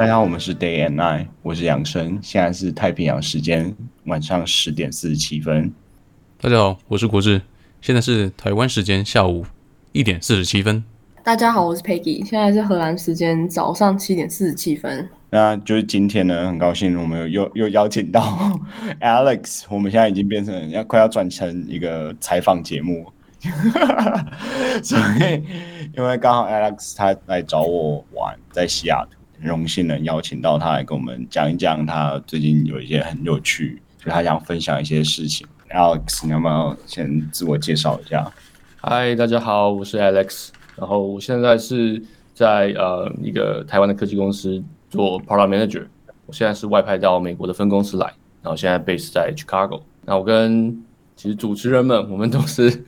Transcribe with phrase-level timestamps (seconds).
[0.00, 5.70] 大家好，我们是 Day and Night，我是养生，现在是太平洋时间晚上十点四十七分。
[6.40, 7.42] 大家好，我是国志，
[7.82, 9.44] 现在是台湾时间下午
[9.92, 10.82] 一点四十七分。
[11.22, 15.06] 大家好，我是 Peggy，现在是荷兰时间早上七点四十七分。
[15.28, 18.58] 那就是今天呢，很高兴我们又又邀请到
[19.02, 23.12] Alex，我们现在已经变成要快要转成一个采访节目，
[24.82, 25.44] 所以
[25.94, 35.46] 因为刚好 Alex 他来找我玩，在西雅图，很荣幸能邀请到他来跟我们讲一讲他最近有一些很有趣，就他想分享一些事情。
[35.70, 38.30] Alex，你要不要先自我介绍一下？
[38.76, 42.02] 嗨，大家好，我是 Alex，然后我现在是
[42.34, 45.86] 在呃一个台湾的科技公司做 Product Manager，
[46.26, 48.06] 我现在是外派到美国的分公司来，
[48.42, 49.80] 然后现在 base 在 Chicago。
[50.04, 50.82] 那我跟
[51.16, 52.84] 其实主持人们，我们都是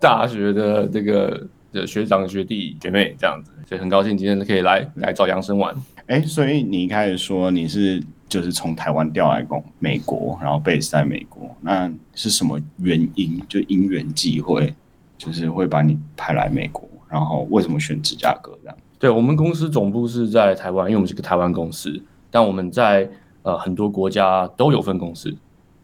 [0.00, 5.74] 大学的这个的学长学弟学妹这样子，所以很高兴今天可以来来找杨生玩。
[6.06, 13.42] 哎，所以你一开始说你是就是从台湾调来工美国，然后 base 在美国，那是什么原因？
[13.48, 14.72] 就因缘际会，
[15.18, 18.76] 就是会把你派来美国，然后为什么选芝加哥这样？
[18.98, 23.08] 对我们公司总部是在台湾，因为我们是个台湾公司，但我们在
[23.42, 25.34] 呃很多国家都有分公司。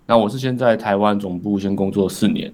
[0.07, 2.53] 那我是先在台湾总部先工作四年，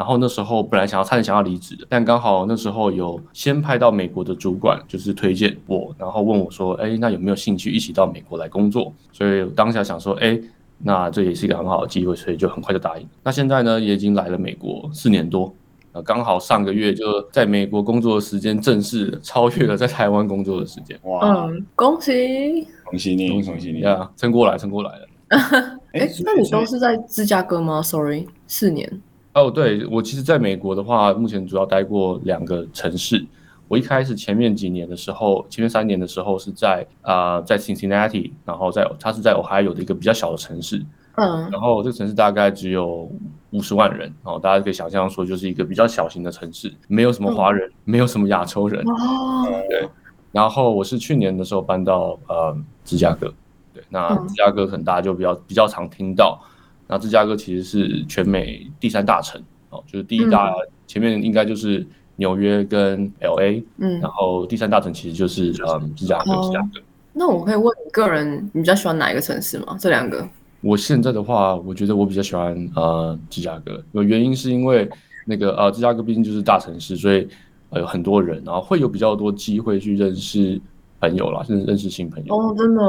[0.00, 8.90] 然后那时候本来想要差点想要离职的，但刚好那时候有先派到美国的主管就是推荐我，然后问我说，哎，那有没有兴趣一起到美国来工作？
[9.12, 10.40] 所以当下想说，哎，
[10.78, 13.06] 那这也是一个很好的机会，所以就很快就答应。
[13.22, 15.54] 那现在呢，也已经来了美国四年多。
[15.92, 20.98] 呃，刚好上个月就在美国工作的时间正式超越了在台湾工作的时间。
[21.02, 22.66] 哇，嗯，恭喜！
[22.84, 23.80] 恭喜你，恭喜你！
[23.80, 25.06] 呀，撑过来，撑过来了。
[25.92, 29.02] 哎，那你都是在芝加哥吗？Sorry，四年。
[29.32, 33.24] 哦，对，我其实在美国的话，目前主要待过两个城市。
[33.68, 40.84] 我一开始前面几年的时候，前面三年的时候是在啊，在 Cincinnati，然后在它是在 Ohio 的一个比较小的城市。
[41.14, 43.08] 嗯，然后这个城市大概只有
[43.50, 48.84] 五十万人，然后大家可以想象说，就是一个比较小型的城市，没有什么华人，没有什么亚洲人。
[48.88, 49.88] 哦，对。
[50.32, 53.32] 然后我是去年的时候搬到呃芝加哥，
[53.72, 56.40] 对，那芝加哥可能大家就比较比较常听到。
[56.90, 59.40] 那芝加哥其实是全美第三大城，
[59.70, 60.52] 哦，就是第一大
[60.86, 61.86] 前面应该就是
[62.16, 66.80] 纽约跟 L A，嗯，然后第三大城其实就是嗯芝加哥，芝加哥。
[67.12, 69.76] 那我可以问你个人，你比较喜欢哪一个城市吗？
[69.78, 70.28] 这两个？
[70.62, 74.88] 我现在的话，我觉得我比较喜欢呃芝加哥，有原因是因为
[75.24, 77.26] 那个呃芝加哥毕竟就是大城市，所以
[77.70, 80.60] 呃有很多人，然后会有比较多机会去认识
[81.00, 82.34] 朋友啦，甚至认识新朋友。
[82.34, 82.82] 哦，真的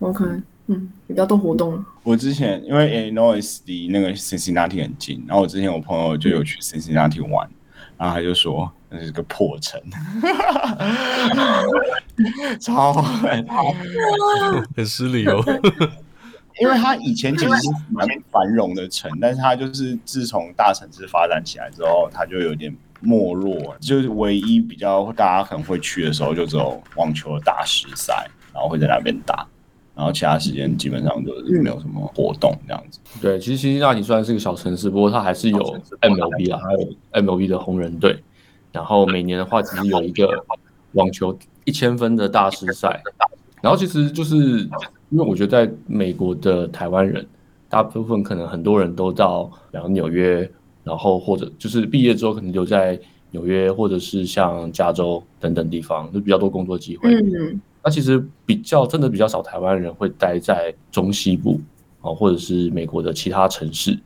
[0.00, 0.24] ，OK，
[0.66, 1.84] 嗯，比较多活动。
[2.02, 7.48] 我之前因为 Illinois 离那个 Cincinnati 很近，然后我之前我朋友就有去 Cincinnati 玩，
[7.96, 9.80] 然后他就说那是个破城，
[12.60, 13.46] 超很
[14.76, 15.42] 很失礼哦。
[16.58, 23.76] 因为他以前其实是蛮繁荣的城，但是他就是自从大城市发展起来之后，他就有点没落。
[23.78, 29.46] 就是唯一比较大家可能会去的时候，就只有网球的大师赛，然后会在那边打，
[29.96, 33.00] 然后其他时间基本上就是没有什么活动这样子。
[33.20, 35.58] 对，其实其实那里虽然是个小城市，不过它还是有
[36.02, 38.14] MLB 啊，还有 MLB 的红人队。
[38.72, 40.28] 然后每年的话，其实有一个
[40.92, 43.02] 网球一千分的大师赛。
[43.62, 44.36] 然后其实就是
[45.08, 47.26] 因为我觉得在美国的台湾人，
[47.70, 50.48] 大部分可能很多人都到然后纽约，
[50.84, 57.14] 然后或者就是毕业之后可能留在纽约或者是像加州等等地方，就比较多工作机会。
[57.14, 61.60] 嗯，那其实比较真的比较少台湾人会待在中西部
[62.00, 63.96] 啊，或者是美国的其他城市。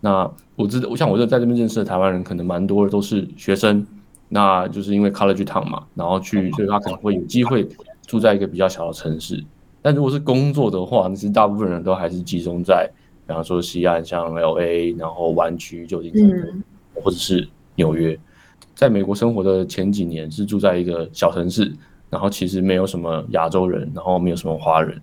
[0.00, 3.84] 那我知道，我想我这在这边认识的台湾人，可能蛮多的都是学生，
[4.28, 7.68] 那就是因为 college town 嘛，然后去，所以他可能会有机会。
[8.06, 9.44] 住在一个比较小的城市，
[9.82, 12.88] 但如果是工作的话，其实大部分人都还是集中在，
[13.26, 16.62] 比方说西岸，像 L A，然后湾区、旧金山，
[16.94, 18.16] 或者是纽约。
[18.76, 21.74] 在美国生活的前几年是住在一个小城市，
[22.10, 25.00] 然后其实没有什么亚洲人，然后没有什么华人，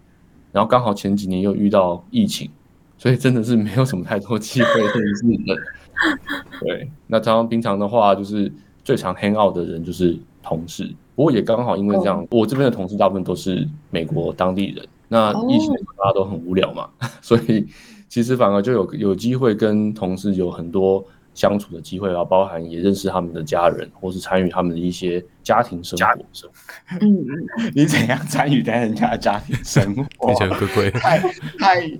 [0.51, 2.49] 然后刚好前几年又遇到疫情，
[2.97, 5.57] 所以真的是没有什么太多机会认识人。
[6.59, 8.51] 对，那常常平常的话，就是
[8.83, 10.91] 最常 hang out 的人就是同事。
[11.15, 14.85] 不过也刚好因为这样，我这边的同事大部分都是美国当地人。
[15.07, 16.89] 那疫情大家都很无聊嘛，
[17.21, 17.67] 所以
[18.09, 26.23] 其实反而就有有机会跟同事有很多相处的机会啊，包含也认识他们的家人，或是参与他们的一些家庭生活。
[27.01, 30.27] 嗯嗯， 你怎样参与在人家的家庭生活？
[30.27, 30.91] 听起来很贵贵。
[30.99, 31.19] 太
[31.57, 31.99] 太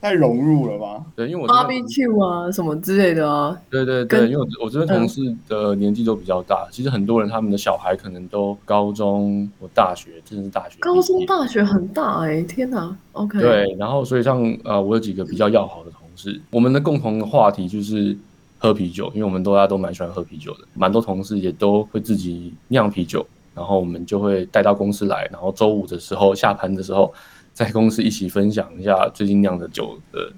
[0.00, 1.04] 太融入了吧？
[1.16, 10.76] 对，因为我 barbecue 啊什么之类的啊，对对对，因为我我这边同事的年纪都比较大，其实很多人他们的小孩可能都高中或大学，甚至大学。
[10.80, 18.16] 高中大学很大哎、天哪，OK，，对，然后所以像呃，我有几个比较要好的同事，我们的共同的话题就是
[18.64, 27.12] 喝啤酒，因为我们大家都蛮喜欢喝啤酒的，蛮多同事也都会自己酿啤酒，然后我们就会带到公司来，然后周五的时候下班的时候，
[27.52, 30.32] 在公司一起分享一下最近酿的酒的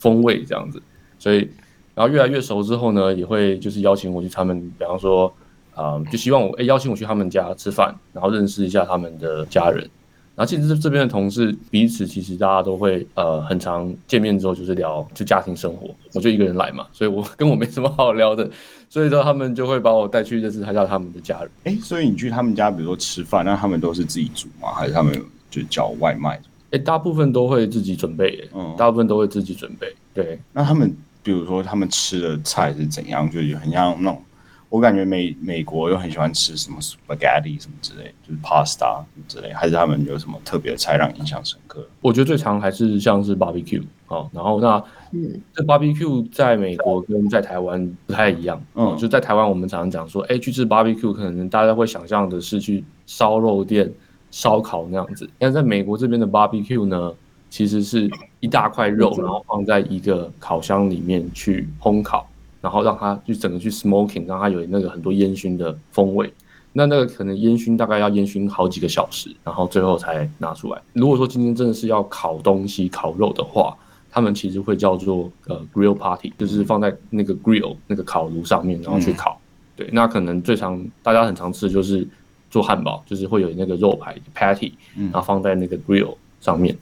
[0.00, 0.82] 风味这样子，
[1.20, 1.48] 所以
[1.94, 5.32] 然后越来越熟之后呢，也会就是邀请我去他们，比方说。
[5.78, 9.88] 啊、就希望我哎、邀请我去他们家吃饭，然后认识一下他们的家人，
[10.38, 18.48] 然后其实这这边的同事彼此其实大家都会呃很常见面之后就是聊就家庭生活，我就一个人来嘛，所以我 跟我没什么好聊的，
[18.88, 21.50] 所以说他们就会把我带去认识他家他们的家人。
[21.64, 24.68] 哎，所以你去他们家，比如说吃饭，那他们都是自己煮吗？
[24.72, 25.20] 还是他们
[25.50, 26.40] 就叫外卖？
[26.70, 29.92] 哎，大部分都会自己准备耶，嗯大部分都会自己准备。
[30.14, 33.28] 对，那他们比如说他们吃的菜是怎样？
[33.28, 34.22] 就是很像那种，
[34.70, 41.86] 我感觉美美国又很喜欢吃什么 spaghetti 什么之类，就是 pasta 什么之类，还是他们有什么特别的菜让你印象深刻？
[42.00, 44.82] 我觉得最常还是像是 barbecue 哦，然后那
[45.12, 45.40] 嗯。
[45.54, 48.88] 这 barbecue 在美国跟在台湾不太一样，嗯。
[48.88, 53.90] 嗯，就在台湾我们常常讲说，哎，去吃 barbecue 可能大家会想象的是去烧肉店、
[54.30, 57.12] 烧烤那样子，但在美国这边的 barbecue 呢，
[57.48, 58.10] 其实是
[58.40, 62.28] 一大块肉，然后放在一个烤箱里面去烘烤，
[62.60, 66.32] 然后让它就整个去 smoking，让它有那个很多烟熏的风味。
[66.72, 70.80] 那那个可能烟熏大概要烟熏好几个小时，然后最后才拿出来。
[70.92, 73.76] 如果说今天真的是要烤东西、烤肉的话，
[74.10, 79.40] 他们其实会叫做呃 grill party，就是放在那个 grill 那个烤炉上面，然后去烤。
[79.74, 82.06] 对，那可能最常大家很常吃的就是
[82.50, 86.76] 做汉堡，就是会有那个肉排 patty，然后放在那个 grill 上面。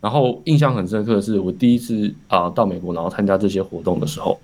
[0.00, 4.38] 然后印象很深刻的是，我第一次啊、到美国，然后参加这些活动的时候，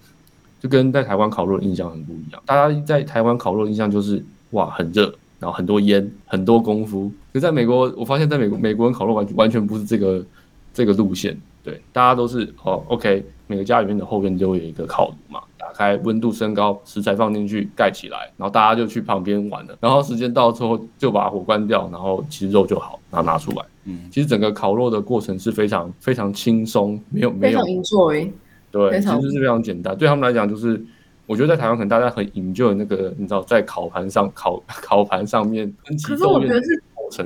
[0.60, 2.40] 就跟在台湾烤肉的印象很不一样。
[2.46, 7.10] 大家在台湾烤肉的印象就是哇很热，然后很多烟，很多功夫。
[7.32, 10.24] 可在美国，我发现在美国美国人烤肉完完全不是这个
[10.72, 11.36] 这个路线。
[11.62, 19.76] 对，大家都是哦，OK，每个家里面的后院都会有一个烤炉嘛，打开温度升高，食材放进去盖起来，然后大家就去旁边玩了。
[19.78, 23.64] 然后时间到之后就把火关掉，然后其实肉就好，然后拿出来。
[23.84, 28.30] 嗯，其实整个烤肉的过程是非常非常轻松，没有没有非常 enjoy，
[28.70, 29.96] 对，其实是非常简单。
[29.96, 30.82] 对他们来讲，就是
[31.26, 36.82] 我觉得在台湾可能大家很 enjoy 那个，你知道，在烤盘上烤 烤盘上面喷起可是我觉得是。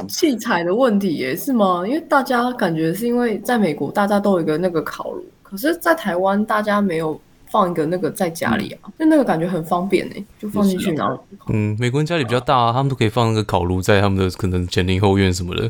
[0.08, 1.84] 器材的问题耶，是吗？
[1.86, 7.20] 因为大家感觉是因为在美国大家都有一个那个烤炉，可是，在台湾大家没有
[7.50, 15.68] 放一个那个在家里啊，就那个感觉很方便呢，就放进去然后嗯，美国人家里比较大啊，他们都可以放那个烤炉在他们的可能前庭后院什么的。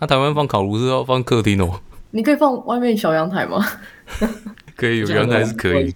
[0.00, 1.78] 那台湾放烤炉是要放客厅哦，
[2.10, 3.64] 你可以放外面小阳台吗？
[4.82, 5.94] 可以有阳台是可以。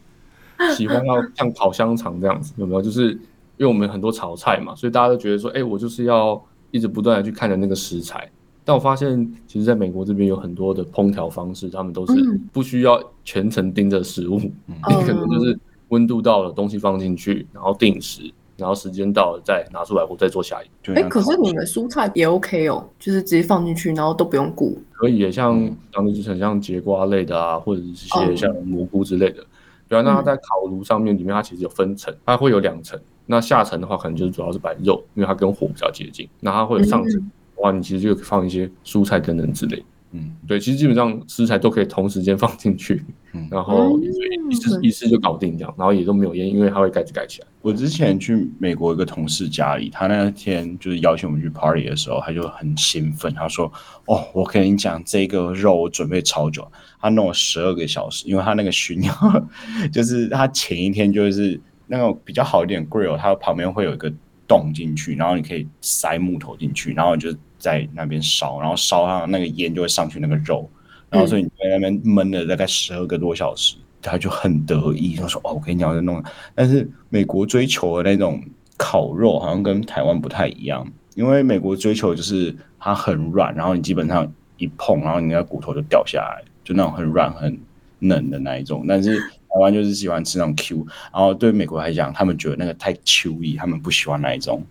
[0.76, 2.80] 喜欢要像烤香肠这样子，有没有？
[2.80, 3.18] 就是因
[3.58, 6.40] 为我们很多炒菜嘛，所以大家都觉得说，哎、我就是要
[6.70, 8.30] 一直不断的去看着那个食材。
[8.64, 18.22] 但我发现，其实在美国这边有很多的烹调方式，他们都是嗯不需要全程盯着食物，你 可能就是温度到了，东西放进去，然后定时，
[18.56, 20.94] 然后时间到了再拿出来，我再做下一个。
[20.94, 24.78] 哎、可是你们蔬菜也 OK 哦，就是直接放进去，然后都不用顾。
[24.92, 25.54] 可以也像
[25.92, 29.44] 当地就是很像节瓜类的啊，或者是一些像蘑菇之类的。
[29.88, 32.98] 对啊，那它在烤炉上面里面，它其实有分层，它会有两层。
[33.26, 36.28] 那下层的话，可能就是主要是摆肉，因为它跟火比较接近。
[36.40, 39.84] 那它会有上层的话，你其实就可以放一些蔬菜等等之类。
[40.12, 43.04] 嗯，对，其实基本上食材都可以同时间放进去，
[43.36, 47.46] 嗯然后一次一次就搞定这样，然后也都没有烟，因为它会盖子盖起来。
[47.62, 53.70] 我之前去美国一个同事家里，他那天就是邀请我们去 party 的时候，他就很兴奋，他说
[54.06, 56.66] ：“哦，我跟你讲，这个肉我准备超久，
[57.00, 59.12] 他弄了十二个小时，因为他那个熏药，
[59.92, 64.12] 就是他前一天就是那种比较好一点的 grill，它旁边会有一个
[64.46, 70.70] 洞进去，然后你可以塞木头进去，然后你就在那边烧，然后烧上那个烟就会上去那个肉，
[71.10, 76.22] 然后所以你在那边闷了大概十二个多小时。”他就很得意，他说：“哦，我跟你讲，我在弄。”
[76.54, 78.40] 但是美国追求的那种
[78.76, 80.86] 烤肉好像跟台湾不太一样，
[81.16, 87.58] 因为美国追求就是它很软，然后你基本上一碰，然后你的骨头就掉下来，就那种很软很
[87.98, 88.84] 嫩的那一种。
[88.86, 94.62] 但是台湾就是喜欢吃那种 Q，然后对美国来讲，他们觉得那个太 chewy，他们不喜欢那一种。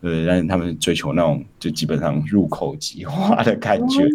[0.00, 4.06] 对，但是他们追求那种就基本上入口即化的感觉。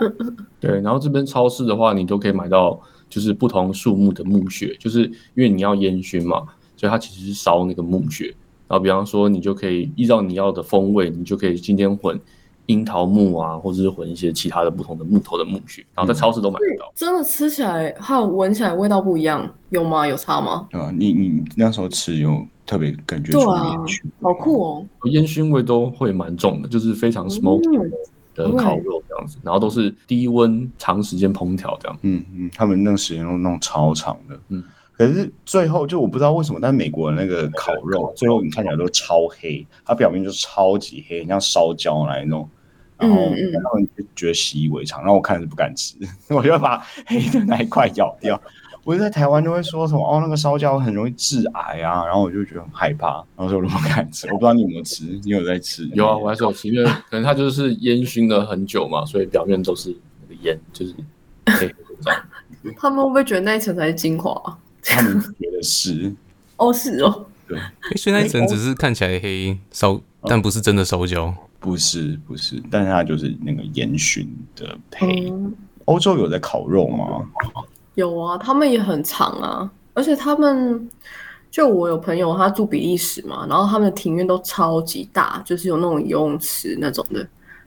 [0.00, 2.78] 嗯对，然后这边超市的话，你都可以买到
[3.08, 6.42] 就是不同树木的木屑，就是因为你要烟熏嘛，
[6.76, 8.34] 所以它其实是烧那个木屑。
[8.68, 12.20] 然后比方说，你就可以依照你要的风味，你就可以今天混
[12.66, 16.92] 樱桃木啊，或者是混一些其他的不同的木头的木屑，然后在超市都买得到。
[16.94, 20.06] 真的吃起来还有闻起来味道不一样，有吗？
[20.06, 20.66] 有差吗？
[20.70, 20.92] 对吧？
[20.94, 24.86] 你你那时候吃有特别感觉出对啊烟熏，好酷哦！
[25.04, 27.90] 烟熏味都会蛮重的，就是非常 smoky 嗯
[28.44, 31.98] 的烤肉这样子，然后都是低温长时间烹调这样。
[32.02, 34.62] 嗯嗯，他们那个时间都弄超长的，嗯。
[34.92, 42.48] 可是最后就我不知道为什么，但美国的那个烤肉最后你看起来都超黑，它表面就超级黑，像烧焦那一种。
[42.98, 45.94] 然后嗯嗯他们就觉得习以为常，然后我看着就不敢吃，
[46.34, 48.40] 我就把黑的那一块咬掉。
[48.88, 54.26] 我就在台湾就会说什么哦，那个烧焦很容易致癌啊，然后我就觉得很害怕，然后所以我就不敢吃。
[54.28, 55.86] 我不知道你有没有吃，你有在吃？
[55.92, 60.94] 有啊，我还是有吃，因为可能它就是烟熏了很久嘛，所以表面都是那个烟，就是
[61.44, 62.18] 黑黑的这样。
[62.80, 64.56] 他们会不会觉得那一层才是精华啊？
[64.82, 66.10] 他们觉得是，
[66.56, 67.58] 哦，是哦，对，
[67.96, 71.34] 所以那一层只是看起来黑烧，但不是真的烧焦。
[71.60, 74.26] 不是不是，但是它就是那个烟熏
[74.56, 75.28] 的配。
[75.28, 75.54] 嗯，
[75.84, 77.28] 欧洲有在烤肉吗？
[77.98, 80.88] 有啊，他们也很长啊，而且他们
[81.50, 87.26] 就我有朋友他住比利时嘛，然后他们的庭院都超级大，就是有那种游泳池那种的。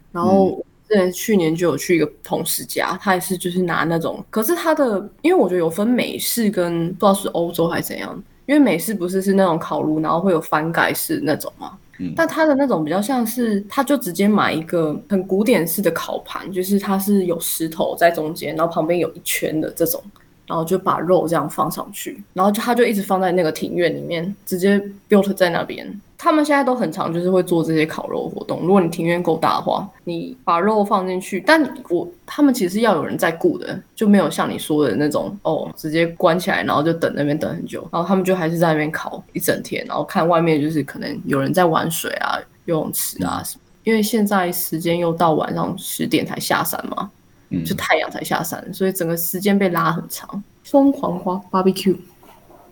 [0.10, 11.78] 然后我之前去年就有去一个同事家，他也是就是拿那种，可是他的因为我觉得有分美式跟不知道是欧洲还是怎样，因为美式不是是那种烤炉，然后会有翻盖式那种嘛。
[12.16, 20.02] 但它的那种比较像是，他就直接买一个很古典式的烤盘，就是它是有石头在中间，然后旁边有一圈的这种，
[20.48, 26.02] 然后就把肉这样放上去，然后就他就一直放在那个庭院里面，直接 built 在那边。
[26.24, 28.62] 他们现在都很常就是会做这些烤肉活动。
[28.62, 31.60] 如果你庭院够大的话，你把肉放进去，但
[31.90, 43.62] 我他们其实要有人在顾的，就没有像你说的那种哦，直接关起来，然后就等那边等很久，然后他们就还是在那边烤一整天，然后看外面就是可能有人在玩水啊、游泳池啊什么。
[43.84, 47.10] 因为现在时间又到晚上十点才下山嘛，
[47.50, 50.44] 嗯就太阳才下山，所以整个时间被拉很长。
[50.64, 51.98] 疯狂花 barbecue，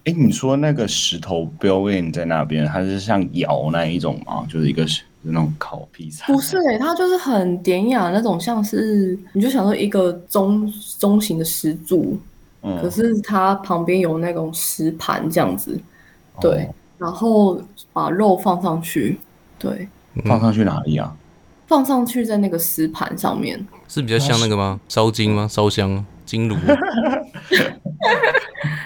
[0.06, 4.46] 哎，你说那个石头 built in 在那边，它是像窑那一种吗？
[4.50, 6.26] 就是一个是那种烤披萨？
[6.28, 12.18] 不是诶、它就是很典雅那种，像是你就想说一个中中型的石柱，
[12.62, 15.80] 可嗯，是它旁边有那种石盘这样子，
[16.40, 17.62] 对，哦然后
[17.94, 19.20] 把肉放上去，
[19.58, 19.88] 对，
[20.26, 21.16] 放上去哪里啊？
[21.68, 24.80] 放上去在那个石盘上面，是比较像那个吗？
[24.90, 25.48] 烧金吗？
[25.48, 26.56] 烧香金炉？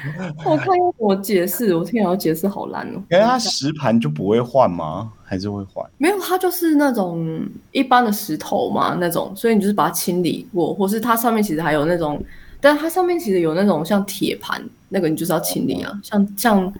[0.46, 3.02] 我看要怎么解释，我天啊，解释好烂哦。
[3.10, 5.12] 可是它石盘就不会换吗？
[5.24, 5.86] 还是会换？
[5.98, 12.24] 没有，它就是那种一般的石头嘛，那种，所以你就是把它清理过，或是它上面其实还有那种，
[12.60, 16.74] 但它上面其实有那种像铁盘，那个你就是要清理啊，像像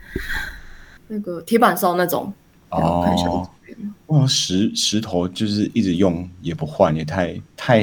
[1.08, 2.32] 那个铁板烧那种。
[2.70, 3.48] 我看一下哦，
[4.08, 7.80] 哇，石石头就是一直用也不换，也太太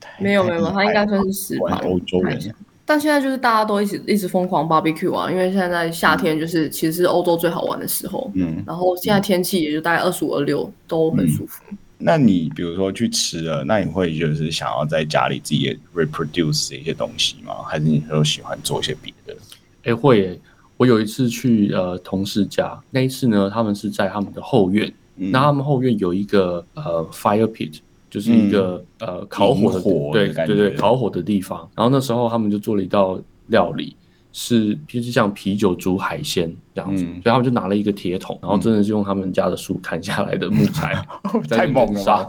[0.00, 1.78] 太没有没有，太它应该算是石盘。
[1.80, 2.40] 欧洲人
[2.86, 11.62] 但现在就是大家都一直一直疯狂 barbecue 啊，因为现在夏天就是其实是欧洲最好玩的时候，嗯，然后现在天气也就大概二十五二六都很舒服。
[11.96, 17.54] 那你比如说去吃了，那你会就是想要在家里自己也 reproduce 一些东西吗？
[17.66, 19.34] 还是你都喜欢做一些别的？
[19.84, 20.40] 哎、会耶！
[20.76, 27.78] 我有一次去呃同事家，那一次呢，他们是在他们的后院，嗯那他们后院有一个呃 fire pit，
[28.14, 29.80] 就是一个、呃烤火的
[30.12, 31.68] 对对对烤火的地方。
[31.74, 33.18] 然后那时候他们就做了一道
[33.48, 33.96] 料理，
[34.32, 41.04] 是就是像啤酒煮海鲜这样子，嗯所以他们就拿了一个铁桶，然后真的是用他们家的树砍下来的木材，
[41.48, 42.28] 在太猛了吧！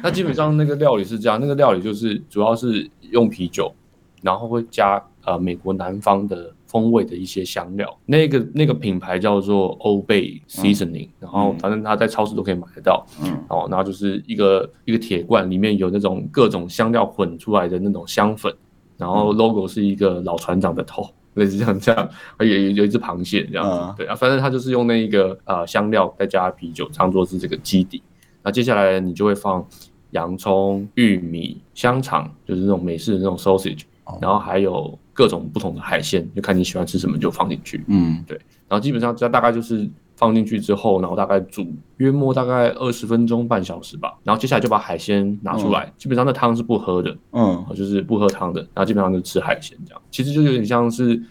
[0.00, 3.74] 那基本上那个料理是这样，那个料理就是主要是用啤酒，
[4.22, 7.96] 然后会加呃美国南方的风味的一些香料。
[8.04, 13.06] 那个那个品牌叫做 Old Bay Seasoning，、然后反正它在超市都可以买得到。
[13.22, 18.52] 嗯哦，然后就是一个一个铁罐，里面有那种各种香料混出来的那种香粉，
[18.96, 21.08] 然后 logo 是一个老船长的头。
[21.34, 22.08] 类似像这样，
[22.40, 28.02] 有有有一只螃蟹这样子，嗯对啊，反正它就是用那一个呃香料再加啤酒，当做是这个基底。
[28.42, 29.64] 那接下来你就会放
[30.10, 37.82] 洋葱、玉米、香肠，就是那种美式的那种 sausage，哦然后还有各种不同的海鲜，就看你喜欢吃什么就放进去。
[37.86, 38.22] 嗯。
[38.26, 38.36] 对。
[38.68, 41.66] 然后基本上这大概就是放进去之后，然后大概煮
[41.98, 44.18] 约莫大概二十分钟半小时吧。
[44.24, 47.42] 然后接下来就把海鲜拿出来，基本上那汤是不喝的，嗯。
[47.68, 50.02] 哦就是不喝汤的，然后基本上就吃海鲜这样。
[50.10, 51.22] 其实就有点像是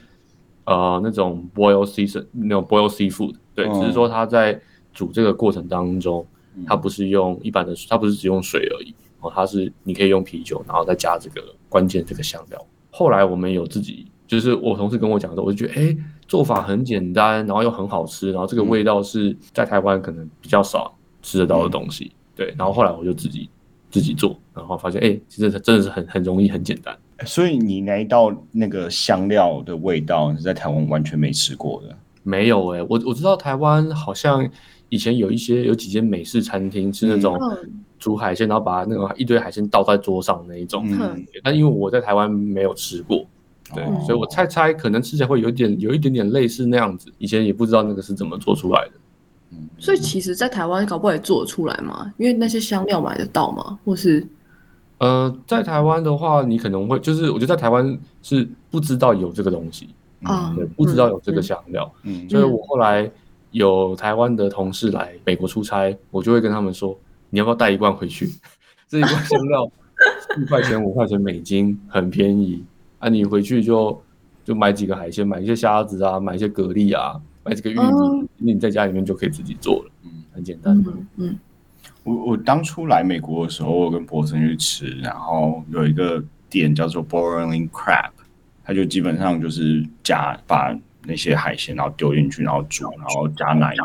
[0.66, 3.82] 呃那种 boil season 那种 boil seafood，对，嗯。
[3.82, 4.60] 只是说它在
[4.94, 6.26] 煮这个过程当中，
[6.68, 15.98] 它不是用一般的，它不是只用水而已，哦，它是你可以用啤酒，然后再加这个关键这个香料，后来我们有自己，就是我同事跟我讲的，我就觉得哎，
[16.28, 22.12] 做法很简单，然后又很好吃，然后这个味道是在台湾可能比较少吃得到的东西。
[22.36, 23.50] 对，然后后来我就自己
[23.90, 26.96] 自己做，然后发现哎，其实它真的是很很容易，很简单。
[27.26, 31.98] 所以你那一道那个香料的味道是在台湾完全没吃过的？
[32.22, 34.48] 没有哎，我我知道台湾好像
[34.94, 37.36] 以前有一些有几间美式餐厅是那种
[37.98, 40.86] 煮海鲜，然后把那种一堆海鲜倒在桌上那一种。
[40.88, 43.26] 嗯，但因为我在台湾没有吃过，
[43.74, 47.12] 对，所以我猜猜可能吃起来会有点有一点点类似那样子。
[47.18, 48.92] 以前也不知道那个是怎么做出来的。
[49.52, 54.28] 嗯，所以其实，在台湾搞不好也做得出来嘛，因为那些香料买得到嘛，或是。
[55.00, 59.90] 呃，在台湾的话，你可能会就是，我觉得在台湾是不知道有这个东西
[60.22, 63.10] 啊，对，不知道有这个香料，嗯，所以我后来
[63.54, 68.30] 有台湾的同事来美国出差，我就会跟他们说，你要不要带一罐回去？
[68.90, 69.72] 这一罐香料
[70.36, 72.64] 四块钱五块钱美金，很便宜。
[73.00, 74.04] 啊，你回去就
[74.44, 80.84] 就买几个海鲜，买一些虾子啊，买一些蛤蜊啊，买几个玉米，你在家里面就可以自己做了，嗯，很简单，
[81.18, 81.38] 嗯。
[82.04, 88.12] 我我当初来美国的时候，我跟博森去吃，然后有一个店叫做 Boiling Crab，
[88.64, 93.84] 它就基本上就是加把那些海鲜然后丢进去，然后煮，然后加奶油，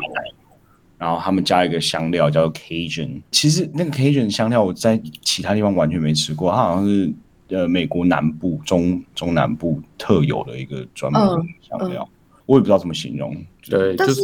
[0.98, 3.22] 然后他们加一个香料叫做 Cajun。
[3.30, 7.12] 其实那个 Cajun 香料我在其他地方完全没吃过，它好像是
[7.48, 12.08] 呃美国南部中中南部特有的一个专门的香料，
[12.46, 13.36] 我也不知道怎么形容。
[13.68, 14.22] 对，就是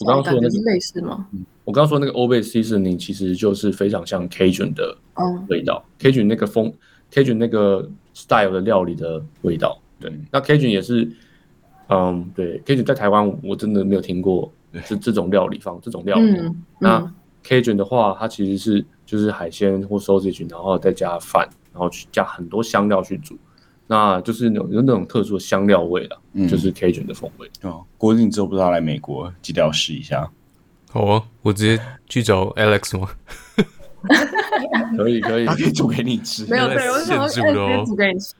[0.00, 1.26] 我刚刚说的那个类似吗？
[1.64, 4.96] 我刚刚说那个 Old Bay Seasoning 其实就是非常像 Cajun 的
[5.48, 6.72] 味道，Cajun 那个风
[7.12, 9.78] ，Cajun 那个 style 的料理的味道。
[10.00, 11.06] 对，那 Cajun 也是，
[11.88, 14.52] 嗯，对，Cajun 在台湾我真的没有听过
[14.84, 16.38] 是这种料理方这种料理。
[16.78, 17.00] 那
[17.44, 23.38] Cajun 的话，它其实是就是海鲜或 sausage，然后再加饭，然后去加很多香料去煮，
[23.86, 27.50] 那就是有有那种特殊的香料味了，就是 Cajun 的风味。
[27.62, 30.30] 哦，国庆之后不知道来美国，记得要试一下。
[30.90, 33.08] 好啊，我直接去找 Alex 吗？
[34.96, 36.44] 可以可以， 他可以煮给你吃。
[36.46, 38.34] 没有，对我想直接煮给你吃。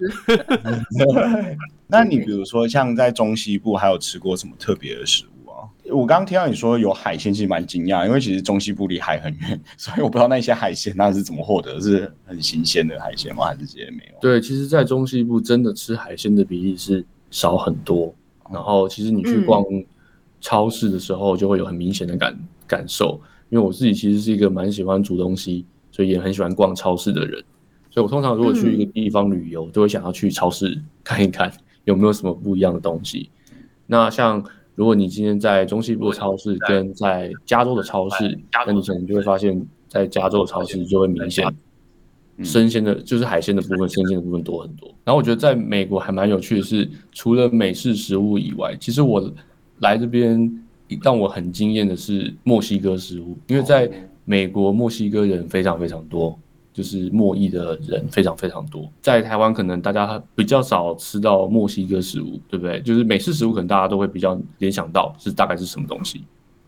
[1.89, 5.67] 那你比如说像在中西部，还有吃过什么特别的食物啊？
[5.91, 13.47] 我刚刚听到你说有海鲜，其实蛮惊讶，因为其实中西部离海很远， 所以我不知道那些海鲜那是怎么获得，是很新鲜的海鲜吗？
[13.47, 14.19] 还是直接没有？
[14.21, 18.15] 对，其实，在中西部真的吃海鲜的比例是少很多。
[18.53, 19.65] 然后，其实你去逛。
[20.41, 27.43] 超市的时候就会有很明显的感感受，因为我自己其实是一个蛮喜欢煮东西，所以也很喜欢逛超市的人。
[27.91, 31.51] 所以我通常如果去一个地方旅游，都会想要去超市 看一看
[31.85, 33.31] 有没有什么不一样的东西。
[33.87, 41.47] 那像如果你今天在中西部的超市跟在加州的超市，那你可能就会发现，在加州的超市就会明显
[42.43, 44.89] 生鲜的，就是海鲜的部分，生鲜的部分多很多。
[45.05, 49.33] 然后我觉得在美国还蛮有趣的是，除了美式食物以外，其实我。
[49.81, 50.65] 来这边
[51.03, 53.91] 让我很惊艳的是墨西哥食物，因为在
[54.25, 56.39] 美国墨西哥人非常非常多，
[56.73, 58.91] 就是墨裔的人非常非常多。
[59.01, 62.81] 在台湾可能大家比较少吃到墨西哥食物，对不对？
[62.83, 66.25] 就是美式食物可能大家都会比较联想到是大概是什么东西。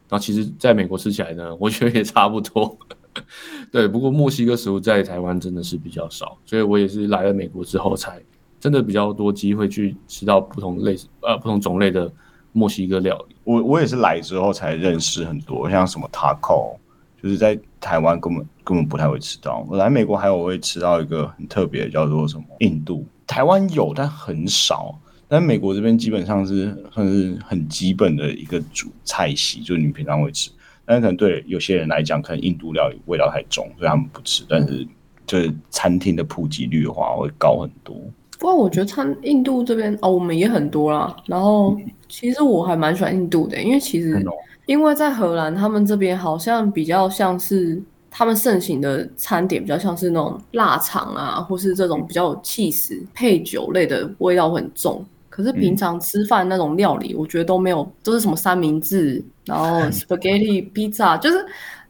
[0.08, 2.76] 然后其实在美国吃起来呢，我觉得也差不多。
[3.70, 8.20] 对，不过墨西哥食物在台湾真的是比较少，所以我也是来了美国之后才
[8.58, 12.10] 真的比较多机会去吃到不同类呃不同种类的。
[12.52, 16.76] 墨西哥料理，我我也是来之后才认识很多，像什么 taco，
[17.22, 19.64] 就是在台湾根本根本不太会吃到。
[19.68, 23.06] 我来美国还有会吃到一个很特别，叫做什么印度。
[23.26, 24.98] 台湾有，但很少。
[25.28, 30.50] 但美国这边基本上是很很基本的一个主菜系，就是你平常会吃。
[30.84, 34.44] 但是可能对有些人来讲，可能印度料理味道太重，所以他们不吃。
[34.48, 34.84] 但是
[35.24, 37.96] 就是餐厅的普及率的话，会高很多。
[38.40, 41.14] 不过我觉得餐印度这边哦，我们也很多啦。
[41.26, 41.76] 然后
[42.08, 44.24] 其实我还蛮喜欢印度的，因为其实
[44.64, 47.78] 因为在荷兰，他们这边好像比较像是
[48.10, 55.04] 他们盛行的餐点，比较像是那种腊肠啊，或是这种比较有气势配酒类的味道很重。
[55.28, 61.44] 可是平常吃饭那种料理，我觉得都没有，都是什么三明治，然后 spaghetti pizza，就是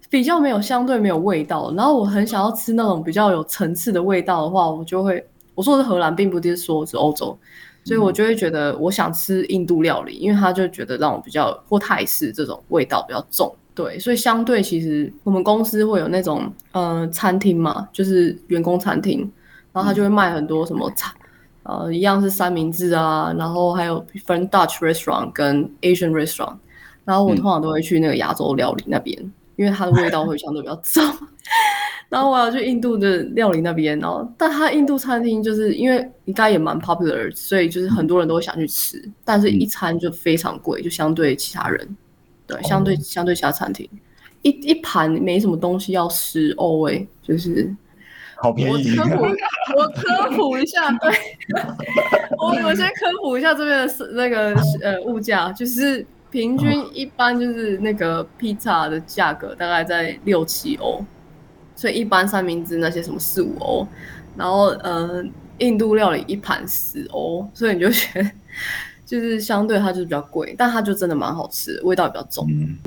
[0.09, 1.73] 比较没有相对没有味道。
[1.77, 5.25] 然后我很想要吃那种比较有层次的味道的话，我就会。
[5.61, 7.39] 我说的是荷兰，并不是说是欧洲，
[7.85, 19.31] 所以我就会觉得我想吃印度料理，因为他就觉得让我比较或泰式这种味道比较重，对，所以相对其实我们公司会有那种呃餐厅嘛，就是员工餐厅，
[19.71, 21.13] 然后他就会卖很多什么餐，
[21.65, 26.57] 呃，一样是三明治啊，然后还有分 Dutch restaurant 跟 Asian restaurant，
[27.05, 31.05] 然后我通常都会去那个亚洲料理那边，因为它的味道会相对比较重。
[32.09, 41.97] 然后我要去印度的料理那边，然后但它印度餐厅就是因为应该也蛮 popular，所以就是很多人都会想去吃，但是一餐就非常贵，就相对其他人，
[42.47, 43.87] 对，相对相对其他餐厅，
[44.41, 47.71] 一一盘没什么东西要十欧诶，就是
[48.37, 48.97] 好便宜。
[48.99, 49.23] 我科普，
[49.77, 51.13] 我科普一下，对，
[52.41, 61.05] 我我先科普一下这边的那个呃物价，就是平均一般就是那个披萨的价格大概在六七欧，
[61.75, 63.87] 所以一般三明治那些什么四五欧，
[64.37, 65.25] 然后呃
[65.59, 68.31] 印度料理一盘十欧，所以你就觉得
[69.05, 72.47] 就是相对它就是比较贵，但它就真的蛮好吃，味道也比较重。
[72.49, 72.79] 嗯，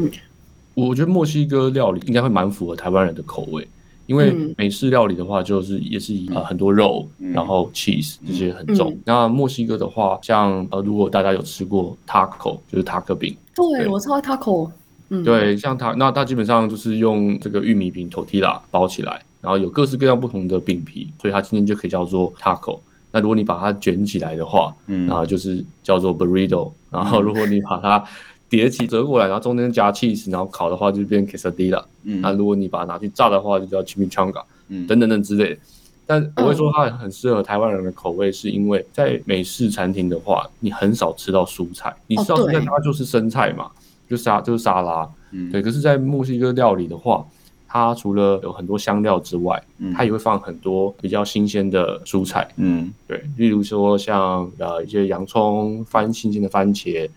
[0.73, 3.67] 我觉得墨西哥料理应该会蛮符合台湾人的口味，
[4.13, 4.53] 因为嗯。
[4.57, 7.31] 美式料理的话，就是也是以、呃、很多肉，嗯。
[7.31, 8.91] 然后 cheese 这些很重。
[8.91, 8.99] 嗯。
[9.05, 13.87] 那墨西哥的话，像呃，如果大家有吃过 taco，就是塔克饼，对对。
[13.87, 14.69] 我超爱 taco，
[15.09, 22.79] 嗯，对，像它那它基本上就是用这个玉米饼 tortilla 包起来，然后有各式各样不同的饼皮，所以它今天就可以叫做 taco。
[23.11, 25.07] 那如果你把它卷起来的话，嗯。
[25.07, 26.71] 然后就是叫做 burrito。
[26.89, 28.03] 然后如果你把它
[28.53, 31.83] 叠起折过来，然后中间加 cheese，然后烤的话就变 quesadilla。
[32.03, 35.57] 嗯那如果你把它拿去炸的话，就叫 chimichanga 嗯等等等之类的。
[36.05, 43.71] 但我会说它很适合台湾人的口味，是因为在美式餐厅的话，你很少吃到蔬菜，你吃到蔬菜它就是生菜嘛，
[44.07, 45.09] 就沙就是沙拉。
[45.31, 47.25] 嗯对，可是，在墨西哥料理的话，
[47.67, 52.47] 它除了有很多香料之外，嗯它也会放很多比较新鲜的蔬菜。
[52.57, 57.09] 嗯对，例如说像呃一些洋葱、番新鲜的番茄，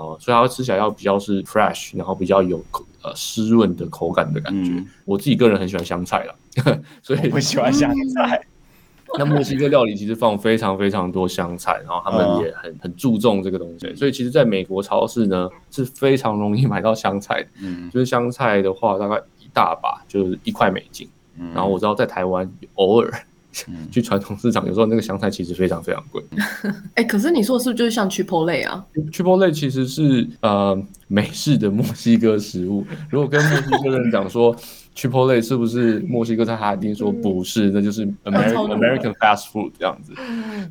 [0.00, 4.72] 呃，所以它吃起来要比较是 fresh，然后比较有口呃湿润的口感的感觉。
[4.72, 6.34] 嗯我自己个人很喜欢香菜啦，
[7.02, 8.40] 所以我喜欢香菜。
[9.18, 17.48] 那墨西哥料理其实放非常非常多香菜，然后他们嗯也很很注重这个东西，所以其实在美国超市呢是非常容易买到香菜的。
[17.60, 21.08] 嗯 就是香菜的话，大概一大把就是一块美金。
[21.38, 23.26] 嗯然后我知道在台湾偶尔嗯
[23.90, 26.22] 去传统市场，有时候那个香菜其实非常非常贵。
[26.94, 32.86] 哎，可是你说的是不是就是像 Chipotle 啊？Chipotle 其实是呃美式的墨西哥食物。
[33.10, 34.54] 如果跟墨西哥人讲说
[34.94, 40.12] Chipotle 是不是墨西哥菜，他一定说不是，那就是 American American fast food 这样子。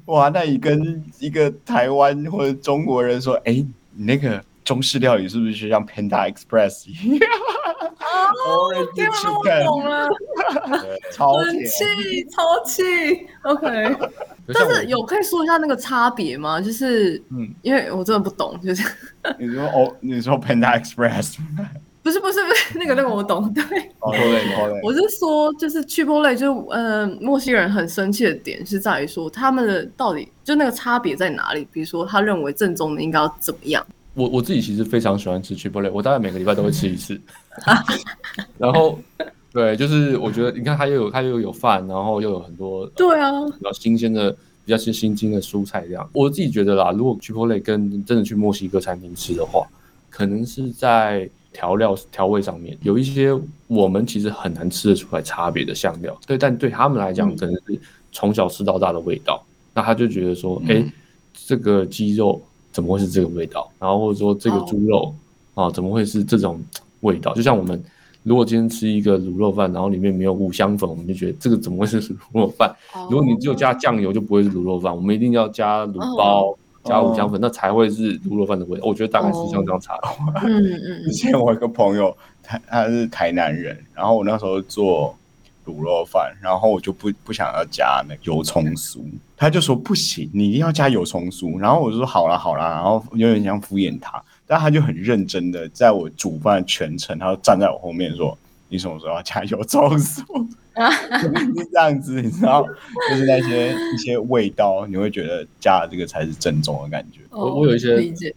[0.06, 3.54] 哇，那你跟一个台湾或者中国人说，哎，
[3.94, 7.30] 你那个中式料理是不是就像 Panda Express 一样？
[8.46, 10.10] 哦，天啊，我懂了，
[11.12, 12.84] 超气，超气。
[13.44, 13.96] OK，
[14.54, 16.60] 但是有可以说一下那个差别吗？
[16.60, 18.84] 就是，嗯因为我真的不懂，就是
[19.38, 21.38] 你说哦，你说 Panda Express？
[22.02, 23.64] 不是不是不是那个那个我懂，对，
[24.00, 31.68] 哦，对对我是说就是去波类，就呃墨西哥人很生气的点是在于说他们的到底就那个差别在哪里？
[31.72, 33.86] 比如说他认为正宗的应该要怎么样？
[34.16, 37.20] 我我自己其实非常喜欢吃 Chipotle，我大概每个礼拜都会吃一次。
[38.58, 39.00] 然后
[39.52, 44.32] 对，就是我觉得你看他又有他又有饭，然后又有很多对啊，比较新鲜的、
[44.66, 46.10] 比较新新鲜的蔬菜这样。
[46.14, 49.68] 我自己觉得啦，如果 Chipotle 跟真的去墨西哥餐厅吃的话，
[50.10, 53.36] 可能是在调料调味上面有一些
[53.68, 56.16] 我们其实很难吃得出来差别的香料。
[56.28, 57.80] 对，但对他们来讲，嗯可能是
[58.12, 59.44] 从小吃到大的味道。
[59.74, 60.92] 那他就觉得说，哎、嗯
[61.34, 62.40] 这个鸡肉
[62.72, 63.72] 怎么会是这个味道？
[63.80, 65.16] 然后或者说这个哦猪肉
[65.56, 66.62] 啊，怎么会是这种
[67.02, 67.34] 味道？
[67.34, 67.82] 就像我们
[68.24, 72.76] 如果今天吃一个卤肉饭，然后里面没有五香粉，我们就觉得这个怎么会是卤肉饭？
[73.10, 74.96] 如果你只有加酱油，就不会是卤肉饭。
[74.96, 78.86] 我们一定要加卤包、加五香粉，那才会是卤肉饭的味道。
[78.86, 80.08] 我觉得大概是像这样差的。
[80.44, 85.16] 嗯嗯之前我一个朋友，他他是台南人，然后我那时候做
[85.66, 89.00] 卤肉饭，然后我就不不想要加那个油葱酥，
[89.38, 98.36] 他就说不行，你一定要加油葱酥，然后我就说好啦好啦，然后有点像敷衍他，但他就很认真的在我煮饭全程，他就站在我后面说。
[98.72, 100.22] 你什么时候要加油葱酥？
[100.78, 102.64] 是这样子，你知道，
[103.10, 107.22] 就是那些一些味道，你会觉得加了这个才是正宗的感觉。
[107.32, 108.32] 哦我我有一些理解，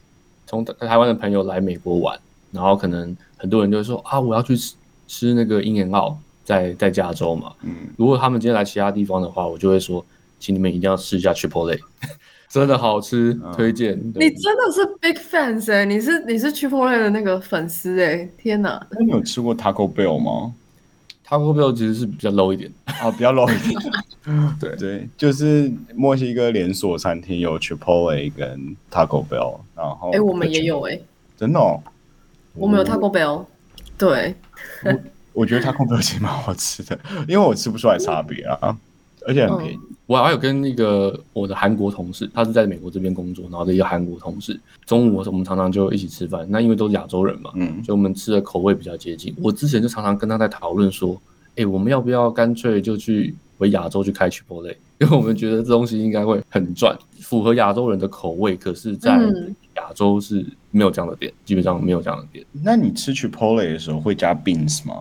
[0.47, 2.19] 从台台湾的朋友来美国玩，
[2.51, 4.75] 然后可能很多人就会说啊，我要去吃
[5.07, 7.53] 吃那个鹰眼澳，在在加州嘛。
[7.61, 10.03] 嗯，如果他们今天来其他地方的话，我就会说，
[10.43, 11.79] 请你们一定要试一下 Chipotle，
[12.51, 13.53] 真的好吃，嗯。
[13.55, 13.97] 推荐。
[14.17, 18.85] 你真的是 big fans 哎、你是你是 Chipotle 的那个粉丝哎、天哪！
[18.91, 20.53] 那你有吃过 Taco Bell 吗
[21.25, 23.81] ？Taco Bell 其实是比较 low 一点，啊，比较 low 一点。
[24.59, 24.77] 对。
[24.77, 31.01] 对，就是墨西哥连锁餐厅有 Chipotle 跟 Taco Bell，然后哎、我们也有哎、
[31.37, 31.81] 真的、哦，
[32.55, 33.45] 我们有 Taco Bell，
[33.97, 34.35] 对，
[35.33, 38.77] 我觉得 Taco Bell 其实蛮好吃的，因为我吃不出来差别啊，
[39.27, 39.79] 而且很便宜。
[40.07, 46.47] 我还有跟那个我的韩国同事，他是在美国这边工作，然后的一个韩国同事，中午我们常常就一起吃饭。
[46.51, 49.35] 那因为都是亚洲人嘛，嗯所以我们吃的口味比较接近。
[49.41, 51.19] 我之前就常常跟他在讨论说，
[51.57, 54.75] 哎，我们要不要干脆就去回亚洲去开 Chipotle？
[54.99, 58.57] 因为我们觉得这东西应该会很赚，符合亚洲人的口味。
[58.57, 59.17] 可是，在
[59.77, 62.45] 亚洲是没有这样的店，基本上没有这样的店。
[62.53, 64.95] 那你吃 Chipotle 的时候会加 beans 吗？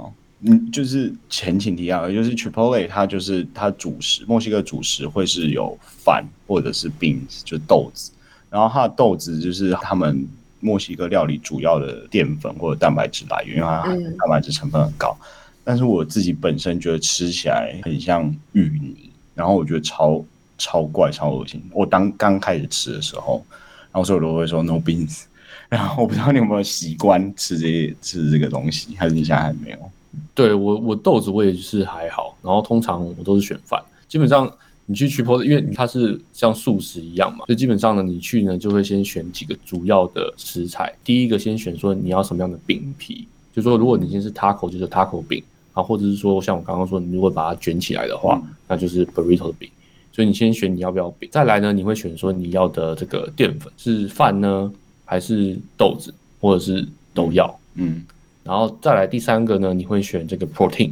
[0.43, 8.11] 嗯，就是前情提要，就是 Chipotle 它就是它主食，墨西哥主食会是有饭或者是 beans，就是豆子。
[8.49, 10.27] 然后它的豆子就是他们
[10.59, 13.83] 墨西哥料理主要的淀粉或者蛋白质来源，因为它
[14.17, 15.15] 蛋白质成分很高。
[15.63, 18.23] 但是我自己本身觉得吃起来很像
[18.53, 20.25] 芋泥，然后我觉得超
[20.57, 21.61] 超怪、超恶心。
[21.71, 23.45] 我当刚开始吃的时候，
[23.91, 25.25] 然后所有人都会说 no beans。
[25.69, 29.91] 然后我不知道你有没有习惯吃这些吃这个东西，还是你现在还没有？
[30.33, 33.81] 对我，我豆子我也是还好，然后通常我都是选饭。
[34.07, 34.51] 基本上
[34.85, 40.93] 你去曲坡，因为它是像素食一样嘛，所以基本上呢，你去呢就会先选几个主要的食材。
[41.03, 45.41] 第一个先选说你要什么样的饼皮，就说如果你先是 taco 就是 taco 饼
[45.73, 49.69] 啊，或者是说像我刚刚说，你如果把它卷起来的话，那就是 burrito 的饼。
[50.11, 54.69] 所以你先选你要不要饼，再来呢，你会选说你要的这个淀粉是饭呢，
[55.05, 58.03] 还是豆子，或者是都要，嗯。
[58.43, 60.91] 然后再来第三个呢，你会选这个 protein，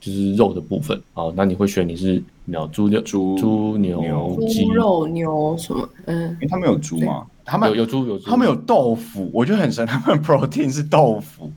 [0.00, 0.98] 就是肉的部分。
[1.12, 5.88] 好，那你会选你是鸟猪牛猪猪牛鸡肉牛什么？
[6.06, 7.26] 嗯，因为他们有猪吗？
[7.44, 9.86] 他们有有猪有猪，他们有豆腐，我觉得很神。
[9.86, 11.50] 他们 protein 是豆腐，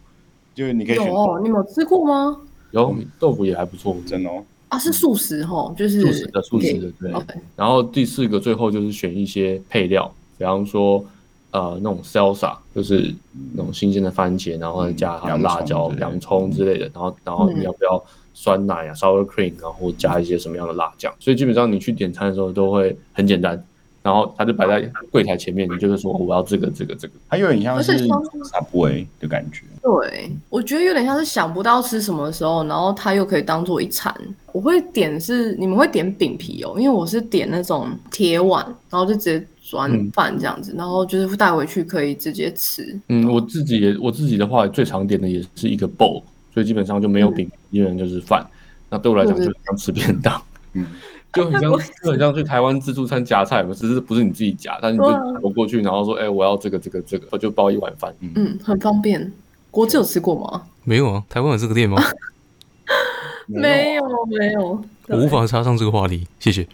[0.54, 1.08] 就是你可以选。
[1.08, 2.38] 有，你有吃过吗？
[2.72, 4.44] 有豆腐也还不错，真的哦。
[4.68, 7.12] 啊，是素食哈，就是素食的素食的对。
[7.56, 11.04] 然后第四个最后就是选一些配料，比方说。
[11.52, 13.14] 呃，那种 salsa 就是
[13.54, 18.02] 那种新鲜的番茄，然后加辣椒、洋葱之类的，然后然后你要不要
[18.34, 21.14] 酸奶啊，sour cream，然后加一些什么样的辣酱？
[21.20, 23.62] 所以基本上你去点餐的时候都会很简单，
[24.02, 29.66] 然后他就摆在柜台前面，你就是说我要这个这个这个，它有点像是 subway 的感觉。
[29.82, 34.16] 对，我觉得有点像是想不到吃什么的时候，然后它又可以当做一餐。
[34.54, 39.46] 我会点是你们会点饼皮哦，因为我是点那种铁碗，然后就直接。
[39.72, 43.00] 酸饭这样子，然后就是带回去可以直接吃。
[43.08, 46.22] 嗯，我自己也我自己的话，最常点的也是一个 bowl，
[46.54, 48.46] 所以基本上就没有饼，一人就是饭。
[48.90, 50.42] 那对我来讲，就像吃便当，
[50.74, 50.86] 嗯，
[51.32, 51.72] 就很像
[52.04, 58.14] 就很像去台湾自助餐夹菜嘛，只是不是你自己夹，但是你就走过去，然后说，哎，我要这个这个这个，我就包一碗饭。
[58.20, 59.32] 嗯，很方便。
[59.72, 60.64] 国子有吃过吗？
[60.84, 61.98] 没有啊，台湾有这个店吗？
[63.48, 66.68] 没有没有，我无法插上这个话题，谢谢。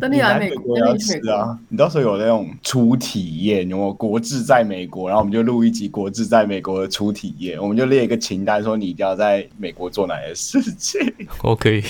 [0.00, 1.58] 等你来美国要吃啊！
[1.68, 11.00] 你到时候有那种初体验，有有国志在美国，然后我们就录一集国志在美国的初体验，我们就列一个清单，说你一定要在美国做哪些事情。
[11.42, 11.82] OK。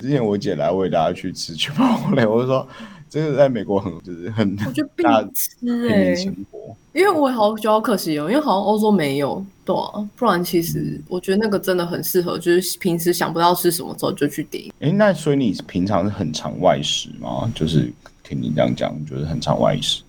[0.00, 2.68] 之前我姐来，我也带她去吃去泡嘞，我就说。
[3.10, 5.02] 这个在美国很就是很，我觉得必
[5.34, 5.50] 吃
[5.88, 6.14] 哎，
[6.92, 14.72] 因为我也好觉得好可惜哦，因为好像欧洲没有，对啊，不然其实我觉得那个真的很适合，就是平时想不到吃什么时候就去点。
[14.80, 17.50] 哎，那所以你平常是很常外食吗？
[17.54, 17.92] 就是
[18.22, 20.02] 听你这样讲，就是很常外食。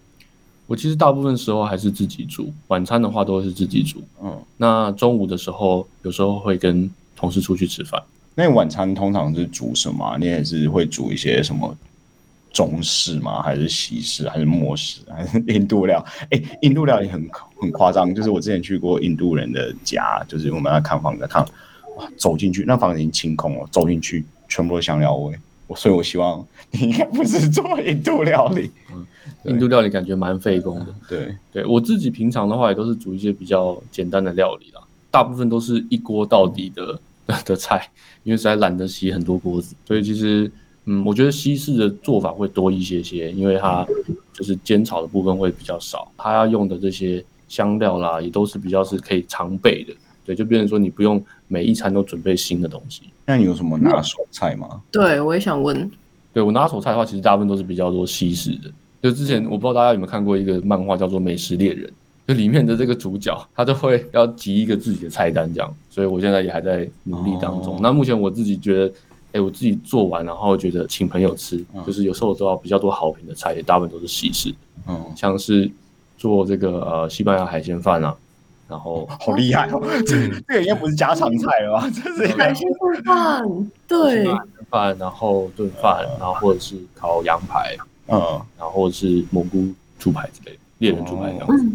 [0.68, 4.04] 我其实大部分时候还是自己煮，晚餐的话都是自己煮。
[4.22, 8.02] 嗯，那中午的时候有时候会跟同事出去吃饭。
[8.36, 10.18] 那你晚餐通常是煮什么？
[10.20, 11.76] 你也是会煮一些什么？
[12.60, 13.42] 中式吗？
[13.42, 14.28] 还是西式？
[14.28, 15.00] 还是墨式？
[15.10, 16.06] 还是印度料？
[16.30, 18.14] 哎，印度料也很很夸张。
[18.14, 21.42] 就是我之前去过印度人的家，就是我们要看房子，看
[21.96, 25.34] 哇，走进去那房子已经清空了，走进去全部都香料味。
[25.68, 28.70] 我所以，我希望你应该不是做印度料理。
[28.94, 29.08] 嗯，
[29.46, 30.88] 印度料理感觉蛮费工的。
[31.08, 37.00] 对，对我自己平常的话也都是煮一些比较简单的料理啦，大部分都是一锅到底的
[37.46, 37.90] 的菜，
[38.24, 40.52] 因为实在懒得洗很多锅子，所以其实。
[40.92, 43.86] 嗯，我觉得西式的做法会多一些些，因为它
[44.34, 49.94] 就是煎炒的部分会比较少，它要用的这些香料啦，也都是比较是可以常备的。
[50.26, 53.04] 对，就变成说你不用每一餐都准备新的东西。
[53.28, 54.82] 那你有什么拿手菜吗？
[54.92, 55.90] 对，我也想问。
[56.34, 58.72] 对我拿手菜的话，其实大部分都是比较多西式的。
[59.04, 61.88] 就之前我不知道大家有没有看过一个漫画叫做《美食猎人》，
[62.28, 67.80] 就里面的这个主角他都会要集一个自己的菜单这样，所以我现在也还在努力当中。
[67.80, 68.92] 那目前我自己觉得。
[69.32, 74.52] 哎，我自己做完，然后觉得请朋友吃，就是有时候我做到比较多好评的菜，也大部分都是西式。
[74.88, 75.70] 嗯，像是
[76.18, 78.16] 做这个呃西班牙海鲜饭啊，
[78.68, 81.88] 然后好厉害哦， 这这个应该不是家常菜了吧？
[81.94, 84.26] 这是海鲜炖饭，对，
[84.68, 89.68] 饭，然后炖饭，然后或者是烤羊排，嗯，然后是蘑菇
[90.00, 91.66] 猪排之类的，猎人猪排这样子。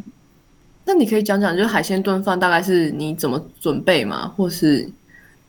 [0.84, 4.32] 那你可以讲讲，就是海鲜炖饭大概是你怎么准备吗？
[4.36, 4.90] 或是？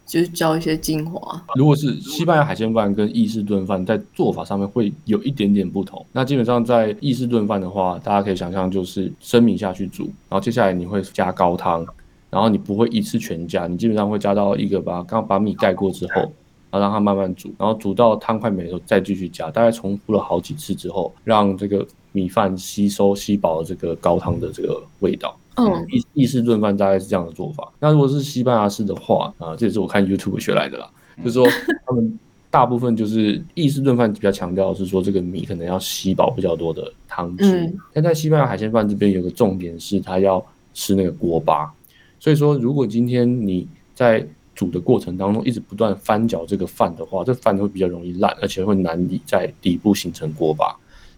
[0.06, 1.42] 就是教一些精华。
[1.56, 6.06] 如果是西班牙海鲜饭跟意式炖饭，在做法上面会有一点点不同。
[6.12, 11.86] 那基本上在意式炖饭的话，大家可以想象就是生米下去煮，然后接下来你会加高汤，
[12.30, 16.22] 然后你不会一次全加，你基本上会加到一个把刚把米盖过之后，
[16.70, 25.38] 然后让它慢慢煮，然后煮到汤快没的时候再继续加，大概重复了好几次之后，让这个米饭吸收吸饱了这个高汤的这个味道。
[25.58, 27.72] 嗯，意意式炖饭大概是这样的做法。
[27.80, 31.48] 那如果是西班牙式的话，啊，这也是我看 YouTube 学来的啦，就是说
[31.86, 37.62] 他们大部分就是意式炖饭比较强调是说这个米可能要吸饱比较多的汤汁。
[37.62, 41.72] 嗯但在西班牙海鲜饭这边有个重点是，它要吃那个锅巴。
[42.20, 50.76] 所以说，如果今天你在煮的过程当中一直不断翻搅这个饭的话，这饭会比较容易烂，而且会难以在底部形成锅巴。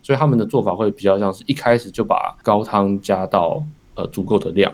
[0.07, 3.61] 所以他们的做法会比较像是一开始就把高汤加到
[3.95, 4.73] 呃足够的量，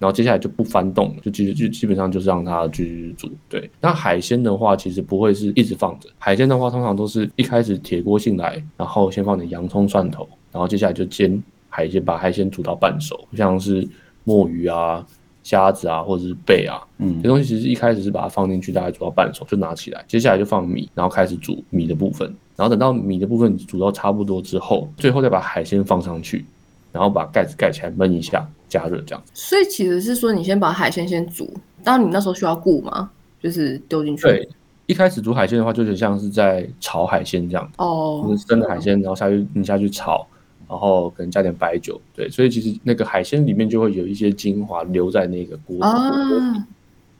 [0.00, 3.30] 然后接下来就不翻动了，就基就基本上就是让它继续煮。
[3.48, 13.88] 对，那海鲜的话其实不会是一直放着，海鲜的话通常都是一开始铁锅进来，然后先放点洋葱蒜头，然后接下来就煎海鲜，把海鲜煮到半熟，像是
[14.24, 15.06] 墨鱼啊、
[15.46, 26.44] 虾子啊或者是贝啊，嗯这东西其实一开始是把它放进去，大概煮到半熟就拿起来，接下来就放米，然后开始煮米的部分，然后等到米的部分煮到差不多之后，最后再把海鲜放上去，
[26.90, 29.22] 然后把盖子盖起来焖一下，加热这样。
[29.34, 31.48] 所以其实是说你先把海鲜先煮，
[31.84, 33.08] 当然你那时候需要顾吗？
[33.40, 34.22] 就是丢进去。
[34.24, 34.48] 对，
[34.86, 40.26] 一开始煮海鲜的话，就是像是在炒海鲜这样，哦就哦是，生的海鲜，然后下去你下去炒，
[40.68, 46.66] 然后可能加点白酒，对，所以其实那个海鲜里面就会有一些精华留在那个锅，啊，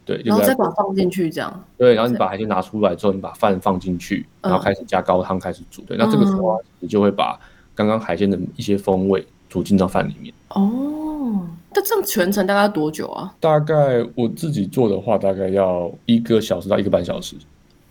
[0.04, 1.64] 对，就然后在再把它放进去这样。
[1.78, 7.38] 对，然后你把海鲜拿出来之后，你把饭放进去，然后嗯开始加高汤开始煮，对，那这个时候啊你就会把
[7.74, 10.34] 刚刚海鲜的一些风味煮进到饭里面。
[10.50, 13.34] 哦，那这样全程大概多久啊？
[13.38, 17.36] 大概我自己做的话，大概要一个小时到一个半小时。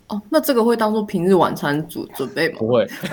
[0.08, 2.68] 哦，那这个会当做平日晚餐煮准备吗不？
[2.68, 2.84] 会，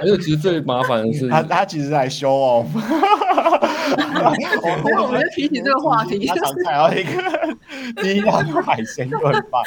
[0.00, 2.66] 而且其实最麻烦的是，他他其实在修哦。
[3.94, 6.26] 我们就提起这个话题。
[6.26, 7.12] 他想看到一个
[8.02, 9.62] 第一道就海鲜炖饭。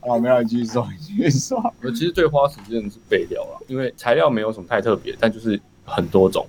[0.00, 1.74] 哦，没有，你继续说，继续说。
[1.82, 6.46] 我其实最花时间的是备料了，因为材料没有什么太特别，但就是很多种，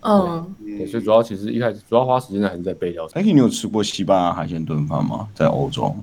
[0.00, 3.20] 嗯，对，所以主要其实一开始主要花时间的还是在备料上。
[3.20, 5.28] 哎，你有吃过西班牙海鲜炖饭吗？
[5.34, 5.94] 在欧洲？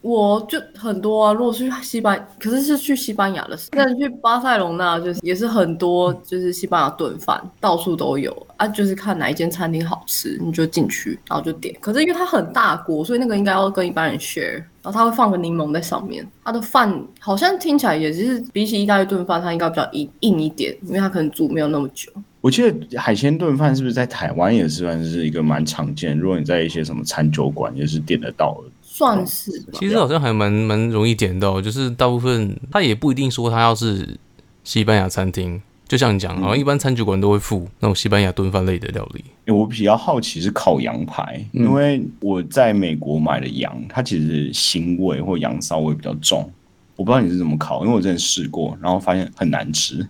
[0.00, 1.32] 我就很多啊。
[1.32, 8.68] 如果是去西班，可是是去西班牙的时候，但是去巴塞隆那就是也是很多，就是西班牙炖饭到处都有啊。
[8.68, 11.74] 就是看哪一间餐厅好吃，你就进去，然后就点。
[11.80, 14.62] 可是因为它很大锅，所以那个应该要跟一般人 share。
[14.80, 16.26] 然后它会放个柠檬在上面。
[16.44, 22.10] 它的饭好像听起来也是比起意大利炖饭，它应该比较硬硬一点，因为它可能煮没有那么久。
[22.40, 26.16] 我记得海鲜炖饭是不是在台湾也是算是一个蛮常见？
[26.16, 28.70] 如果你在一些什么餐酒馆也是点得到的。
[28.98, 29.78] 算是吧。
[29.78, 34.18] 其实好像还蛮蛮容易点到，就是大部分他也不一定说他要是
[34.64, 39.24] 西班牙餐厅，就像你讲，好像一般餐酒馆都会附那种西班牙炖饭类的料理。
[39.46, 46.50] 欸我比较好奇是烤羊排，嗯因为我在美国买的羊，它其实腥味或羊骚味比较重。
[46.96, 50.06] 我不知道你是怎么烤，因为我之前试过，然后发现很难吃。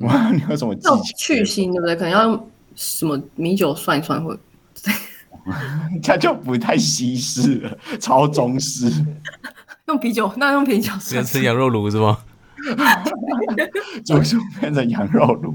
[0.00, 1.00] 哇， 你有什么技巧？
[1.16, 1.94] 去腥，对不对？
[1.94, 4.36] 可能要用什么米酒涮一涮会。
[6.02, 8.90] 它就不太西式了，超中式。
[9.86, 11.22] 用啤酒，那用啤酒是要。
[11.22, 12.18] 吃羊肉炉是吗？
[14.04, 15.54] 煮 就变成羊肉炉。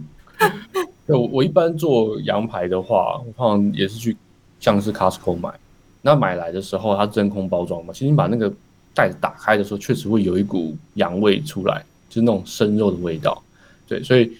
[1.07, 4.15] 对，我我一般做羊排的话，我通常也是去
[4.59, 5.49] 像是 Costco 买。
[6.01, 8.53] 那买来的时候，它真空包装嘛，其实你把那个
[8.93, 13.41] 袋子打开的时候，确实会有一股羊味出来，就是那种生肉的味道。
[13.87, 14.31] 对，所以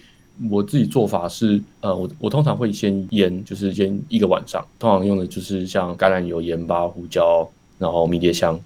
[0.49, 8.60] 我自己做法是，呃，我我通常会先腌，就是腌一个晚上，通常用的就是像橄榄油、盐巴、胡椒，然后迷迭香，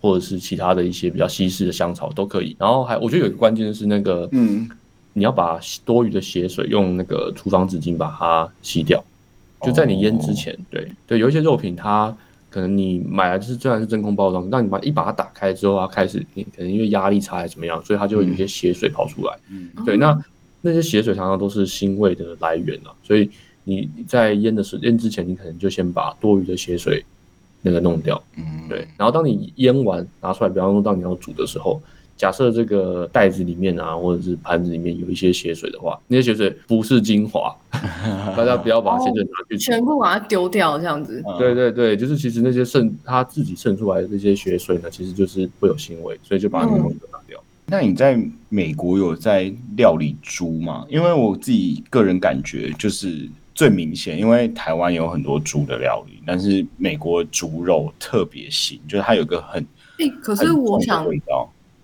[0.00, 2.56] 或者是其他的一些比较西式的香草都可以。
[2.58, 4.68] 然后还我觉得有一个关键是那个，嗯，
[5.12, 9.02] 你要把多余的血水用那个厨房纸巾把它吸掉，
[9.62, 12.12] 就在你腌之前，对对，有一些肉品它
[12.50, 19.36] 可能你买来就是虽然是真空包装，但你把一把它打开之后，它开始你可能因为压力差还是怎么样，所以它就会有一些血水跑出来。
[19.50, 20.16] 嗯对，那
[20.66, 23.28] 那些血水常常都是腥味的来源啊，所以
[23.64, 27.04] 你在腌的时腌之前，你可能就先把多余的血水
[27.60, 28.22] 那个弄掉。
[28.38, 31.82] 嗯，对，然后当你腌完拿出来，比方说当你要煮的时候，
[32.16, 37.54] 假设这个袋子里面啊，或者是盘子里面有一些血水的话，那些血水不是精华，
[38.34, 39.64] 大家不要把血水拿去煮。
[39.64, 41.22] 全部把它丢掉，这样子。
[41.26, 47.38] 嗯对对对，就是其实那些渗它自己渗出来的这些血水呢，其实就是会有腥味，所以就把那个东西拿掉。
[47.66, 50.84] 那你在美国有在料理猪吗？
[50.88, 59.66] 因为我自己个人感觉就是最明显，因为台湾有很多猪的料理，但是美国猪肉特别腥，就是它有个很
[59.98, 61.06] 哎、可是我想。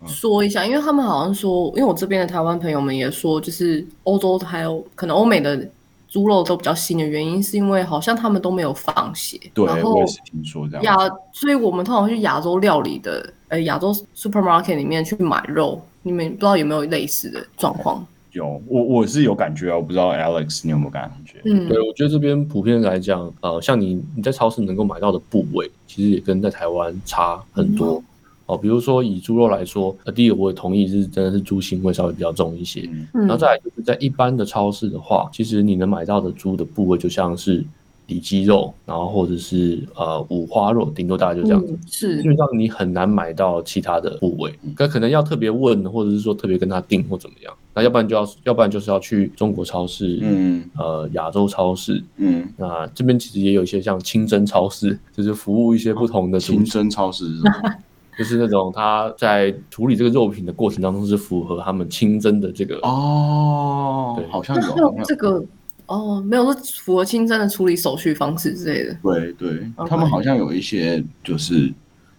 [0.06, 5.68] 说一下，因为他们好像说，因为我这边的台湾朋友们也说，就是欧洲还有可能欧美的
[6.10, 10.82] 猪肉都比较腥的原因，是因为好像他们都没有放血，对然后我也是听说这样。
[10.82, 10.96] 亚，
[11.32, 18.04] 所以我们通常去亚洲料理的呃亚洲 supermarket 里面去买肉，你们不知道有没有类似的状况？
[18.32, 21.40] 有，我我是有感觉啊，我不知道 Alex 你有没有感觉？
[21.44, 28.02] 嗯对，我觉得这边普遍来讲，呃，像你你在超市能够买到的部位，其实也跟在台湾差很多。
[28.50, 32.88] 哦，比如说以猪肉来说，呃，第一个我也同意是真的是猪腥味稍微比较重一些。
[33.12, 37.64] 然后再来就是在一般的超市的话，其实你能买到的猪的部位就像是
[38.08, 41.72] 里脊肉，然后或者是呃五花肉，顶多大概就这样子。
[41.72, 47.54] 嗯是基本上你很难买到其他的部位，那可能要特别问，或者是说特别跟他订或怎么样。
[47.72, 52.02] 那要不然就要，要不然就是要去中国超市，嗯呃，亚洲超市。
[52.16, 57.74] 嗯，那这边其实也有一些像清真超市，就是服务一些不同的清真超市是什么？
[58.20, 65.42] 就是那种他在处理这个肉品的过程当中是符合他们清真的这个哦对，好像有，这个
[65.86, 68.94] 哦，没有说符合清真的处理手续方式之类的。
[69.02, 71.72] 对对他们好像有一些就是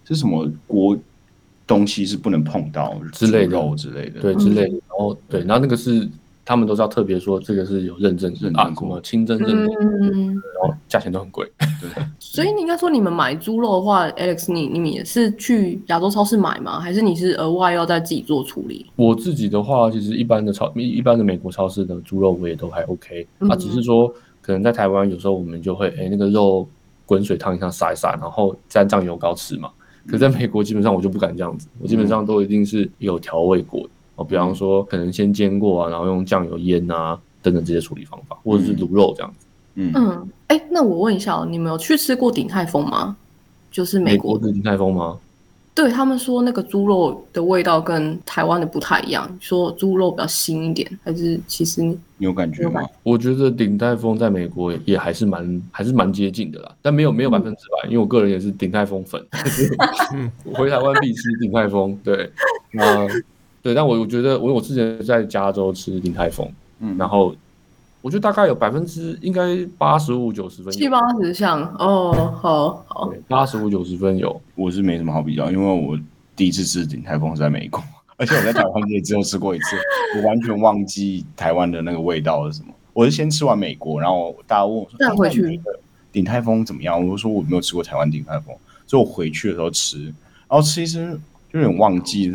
[0.04, 0.98] 是什么锅
[1.68, 6.08] 东西是不能碰到之类的肉之类的，对之类的，然后对，然后那个是
[6.44, 11.50] 他们都是要特别说这个是有认证啊，什认证过么清真认证，嗯，然后价钱都很贵。
[12.18, 16.80] 所以你应该说你们买猪肉的话，Alex，你你们也是去亚洲超市买吗？
[16.80, 18.86] 还是你是额外要再自己做处理？
[18.96, 26.66] 我自己的话，其实一般的超一一般的美国超市的猪肉我也都还 OK，啊，嗯只是说可能在台湾有时候我们就会哎那个肉
[27.06, 29.70] 滚水烫一下撒一撒，然后蘸酱油膏吃嘛。
[30.06, 33.88] 可在美国基本上我就不敢这样子，我基本上都一定是有调味过的
[34.22, 39.46] 哦，比方说可能先煎过啊，然后用酱油腌啊等等这些处理方法，或者是卤肉这样子。
[39.74, 43.16] 嗯嗯，哎，那我问一下哦，你们有去吃过鼎泰丰吗？
[43.70, 45.18] 就是美国的鼎泰丰吗？
[45.74, 52.82] 对他们说那个猪肉的味道跟台湾的不太一样，说猪肉比较腥一点，还是其实你你有感觉吗？
[53.02, 59.26] 我觉得鼎泰丰在美国也还是蛮还是蛮接近的啦，但没有没有百分之百，因为我个人也是鼎泰丰粉，
[60.52, 61.98] 回台湾必吃鼎泰丰。
[62.04, 62.30] 对，
[62.72, 63.08] 那
[63.62, 66.50] 对，但我我觉得我我之前在加州吃鼎泰丰，
[66.80, 67.34] 嗯然后
[68.00, 74.40] 我觉得大概有百分之应该八十五九十分，七八十像哦，好好，八十五九十分有。
[74.56, 75.96] 我是没什么好比较，因为我
[76.34, 77.80] 第一次吃鼎泰丰是在美国，
[78.16, 79.76] 而且我在台湾也只有吃过一次，
[80.18, 82.74] 我完全忘记台湾的那个味道是什么。
[82.92, 85.60] 我是先吃完美国，然后大家问我说：“带回去
[86.10, 88.54] 鼎泰丰怎么样？”我就说我没有吃过台湾鼎泰丰，
[88.86, 90.14] 所以我回去的时候吃，然
[90.48, 91.18] 后吃一吃
[91.52, 92.34] 就有点忘记，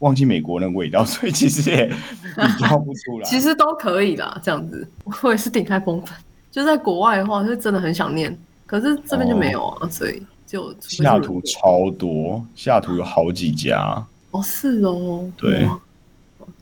[0.00, 3.24] 忘记美国那个味道， 所以其实也比较不出来。
[3.24, 4.88] 其实都可以啦，这样子。
[5.22, 6.16] 我也是鼎泰丰粉，
[6.50, 8.36] 就在国外的话，就真的很想念，
[8.66, 14.06] 可是这边就没有啊，所以就西雅图超多，西雅图有好几家。
[14.30, 15.66] 哦，是哦，对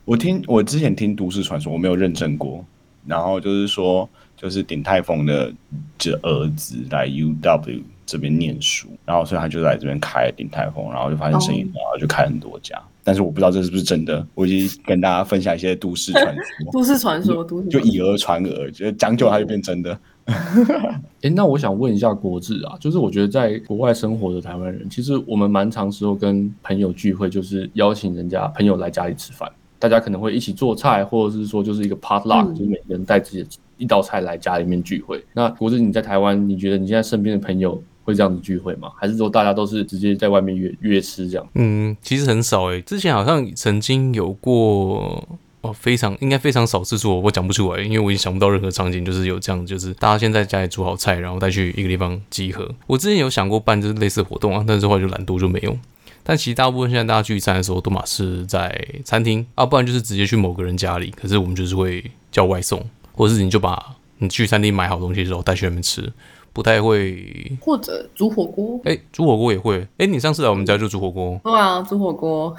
[0.04, 2.64] 我听我之前听都市传说，我没有认证过。
[3.06, 5.52] 然后就是说，就是鼎泰丰的
[5.96, 12.76] 这儿子来 UW 这边念书，然后所以他就来这边开鼎泰丰，然后就发现生意很好，然后就开很多家。
[13.06, 16.42] 但是我不知道这是不是真的，我已经跟大家分享一些都市传说，
[16.74, 19.96] 都市传说，都市就以讹传讹，就讲久它就变真的。
[21.22, 29.48] 哎，那我想问一下国志啊，就是我觉得在国外生活的台湾人，其实我们蛮长时候跟朋友聚会，就是邀请人家朋友来家里吃饭，
[29.78, 35.24] 大家可能会一起做菜，或者是说就是一个 potluck，、嗯就是每个人带自己的一道菜来家里面聚会。
[35.32, 38.90] 那国志你在台湾，你觉得你现在身边的朋友会这样子聚会吗？
[38.96, 41.46] 还是说大家都是直接在外面约约吃这样？
[41.54, 45.22] 嗯，其实很少诶，之前好像曾经有过。
[45.62, 52.70] 哦，非常应该非常少次数，我讲不出来，因为我已经想不到任何场景，就是有这样，就是大家先在家里煮好菜，然后再去一个地方集合。
[52.86, 55.76] 我之前有想过办就是类似活动啊，但是后来就懒惰就没有。
[56.22, 61.12] 但其实大部分现在大家聚餐的时候，都嘛是在餐厅啊，不然就是直接去某个人家里。
[61.16, 62.80] 可是我们就是会叫外送，
[63.12, 66.12] 或者是你就把你去餐厅买好东西之后带去那边吃，
[66.56, 67.22] 不太会。
[67.60, 68.80] 或者煮火锅。
[68.84, 69.86] 哎、煮火锅也会。
[69.98, 72.56] 哎、你上次来我们家就煮火锅，对啊，煮火锅。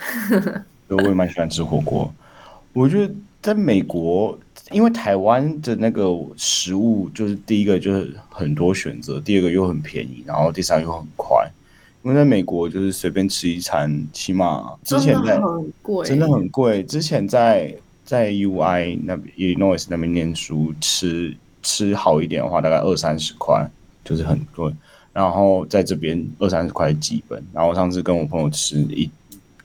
[0.88, 2.14] 对，我也蛮喜欢吃火锅。
[2.74, 4.38] 我觉得在美国，
[4.70, 11.50] 因为台湾的那个食物，就是第一个就是很多选择，第二个又很便宜，然后第三个又很快。
[12.04, 16.84] 因为在美国，就是随便吃一餐，起码之前在真的很贵，真的很贵。
[16.84, 17.74] 之前在
[18.06, 23.68] 在 UI 那边 Illinois 那边念书，吃吃好一点的话，大概二三十块，
[24.08, 24.72] 就是很贵。
[25.12, 27.43] 然后在这边二三十块基本。
[27.51, 29.10] 然后上次跟我朋友吃一，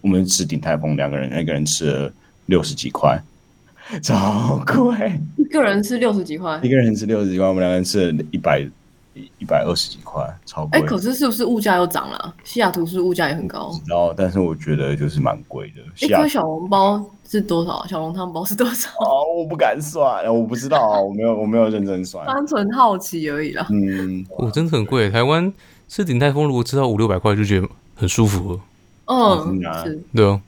[0.01, 2.13] 我们吃鼎泰丰，两个人，那个人吃了
[2.47, 3.23] 六十几块，
[4.03, 5.13] 超贵。
[5.37, 8.67] 一个人吃六十几块一，个人吃六十几块，我们两个人吃了一百
[9.15, 10.81] 一一百二十几块，超贵。
[10.81, 12.35] 哎，可是是不是物价又涨了？
[12.45, 13.71] 西雅图是物价也很高。
[13.87, 16.07] 然后，但是我觉得就是蛮贵的。
[16.07, 17.87] 一颗小笼包是多少？
[17.87, 18.89] 小笼汤包是多少？
[19.05, 23.67] 哦，我不敢算，我不知道啊，我没有，我没有认真算，单纯好奇而已啦。
[23.71, 25.11] 嗯，我真的很贵。
[25.11, 25.53] 台湾
[25.89, 28.61] 吃鼎泰丰，如果吃到五六百块，就觉得很舒服了。
[29.07, 30.41] 嗯，是，对啊，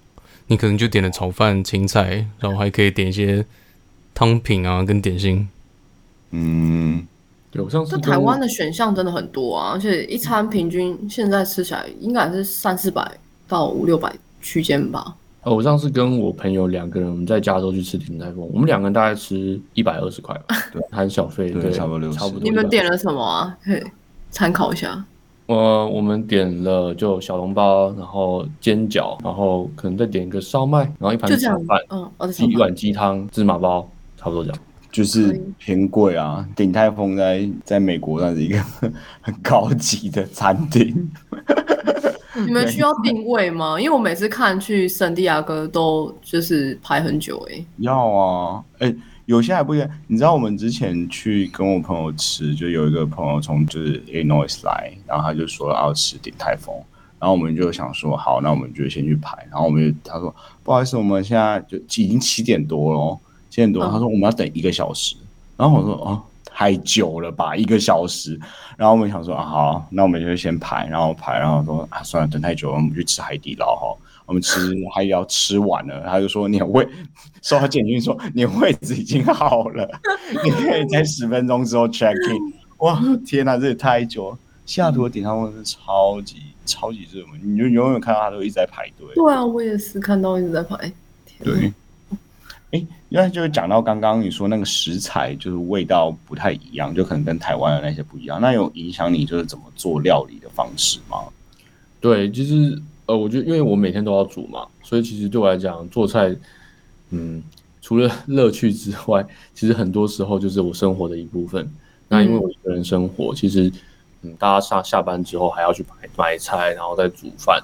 [0.46, 3.44] 你可能就点了炒饭、青菜，然后还可以点一些
[4.14, 5.48] 汤品啊，跟点心。
[6.30, 7.06] 嗯，
[7.54, 13.10] 有上次台湾的选项真的很多啊，而且一餐平均现在吃起来应该是三四百
[13.48, 15.14] 到五六百区间吧。
[15.42, 22.40] 哦，我上次跟我朋友两个人，我们在加州去吃鼎泰丰，我们两个人大概吃一百二十块吧，对，含小费，对，差不多差不多。
[22.40, 23.56] 你们点了什么啊？
[23.62, 23.82] 可以
[24.30, 25.04] 参考一下。
[25.46, 32.10] 呃，我们点了就小笼包，然后煎饺，然后可能再点一个烧麦，然后一盘炒饭，嗯，
[32.50, 33.86] 一碗鸡汤，芝麻包，
[34.16, 34.58] 差不多这样。
[34.94, 38.62] 就是偏贵啊，鼎泰丰在在美国算是一个
[39.20, 41.10] 很高级的餐厅。
[42.46, 43.74] 你们需要定位吗？
[43.82, 47.64] 因为我每次看去圣地亚哥都就是排很久哎。
[47.78, 48.94] 要啊，哎，
[49.26, 49.90] 有些还不一样。
[50.06, 56.72] 你知道我们之前去跟我朋友吃，就有一个朋友从就是 Illinois 来，然后他就说要吃鼎泰丰，
[57.18, 59.36] 然后我们就想说好，那我们就先去排。
[59.50, 60.32] 然后我们就他说
[60.62, 63.18] 不好意思，我们现在就已经七点多了，
[63.54, 65.14] 七点多，他说我们要等一个小时。
[65.56, 66.20] 然后我说哦。
[66.56, 68.38] 太久了吧，一个小时。
[68.76, 73.92] 然后我们想说啊，好，那我们就先排，然后排，然后说啊，算了，等太久了，我们去吃海底捞哈。
[74.24, 76.86] 我们吃海底捞吃完了，他就说你位
[77.42, 80.00] 收到简讯说你位置已经好了，
[80.44, 82.52] 你可以在十分钟之后 check in。
[82.78, 84.38] 哇，天哪，这也太久了。
[84.64, 89.08] 西雅图的顶上温是超级超级热门，你就永远看到他都一直在排队。
[89.16, 90.92] 对啊，我也是看到一直在排。
[91.42, 91.72] 对。
[92.70, 98.40] 哎，因为就是讲到刚刚你说那个食材，就是味道不太一样，就可能跟台湾的那些不一样。
[98.40, 101.18] 那有影响你就是怎么做料理的方式吗？
[102.00, 106.34] 对，其实呃，我觉得因为我每天都要煮嘛，所以其实对我来讲做菜，
[107.10, 107.40] 嗯，
[107.80, 111.70] 除了乐趣之外，其实很多时候就是我生活的一部分。
[112.08, 113.70] 那因为我一个人生活，其实
[114.22, 117.62] 嗯，大家上下班之后还要去买买菜，然后再煮饭。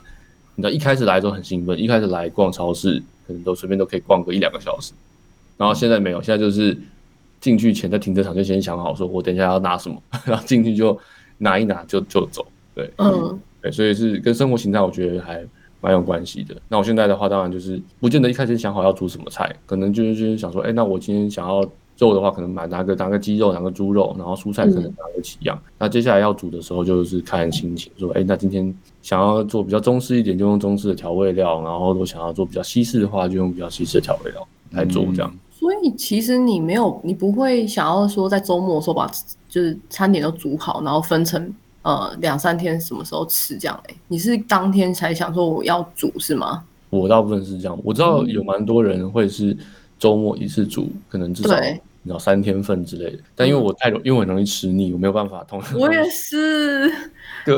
[0.55, 3.03] 你知道一开始来都很兴奋，一开始来逛超市。
[3.27, 4.93] 可能都随便都可以逛个一两个小时，
[5.61, 6.75] 然后现在没有，现在就是
[7.39, 10.99] 进去前在停车场就先想好，说我等一下要拿什么， 然后进去就
[11.37, 12.47] 拿一拿就就走。
[12.75, 15.45] 对，嗯，对，所以是跟生活形态我觉得还
[15.83, 16.57] 蛮有关系的。
[16.67, 21.61] 那我现在的话，当然就是不见得一开始想好要煮什么菜，可能就是就是想说，哎，那我今天想要
[21.99, 25.63] 肉的话，可能买拿个拿个鸡肉，拿个猪肉，然后蔬菜可能拿个几样。
[25.79, 28.75] 那接下来要煮的时候，就是看心情，说，哎，那今天。
[29.03, 35.35] 想要做比较中式一点，就用中式的调味料；然后如果想要做比较西式的话，就用比较西式的调味料来做这样。
[35.61, 39.07] 所以其实你没有，你不会想要说在周末的时候把
[39.47, 43.79] 就是餐点都煮好，然后分成呃两三天什么时候吃这样。
[43.87, 46.65] 哎，你是当天才想说我要煮是吗？
[46.89, 49.55] 我大部分是这样，我知道有蛮多人会是
[49.99, 53.19] 周末一次煮，可能至少你知道三天份之类的。
[53.37, 55.77] 但因为我太容，因为我容易吃腻，我没有办法同时。
[55.77, 56.91] 我也是。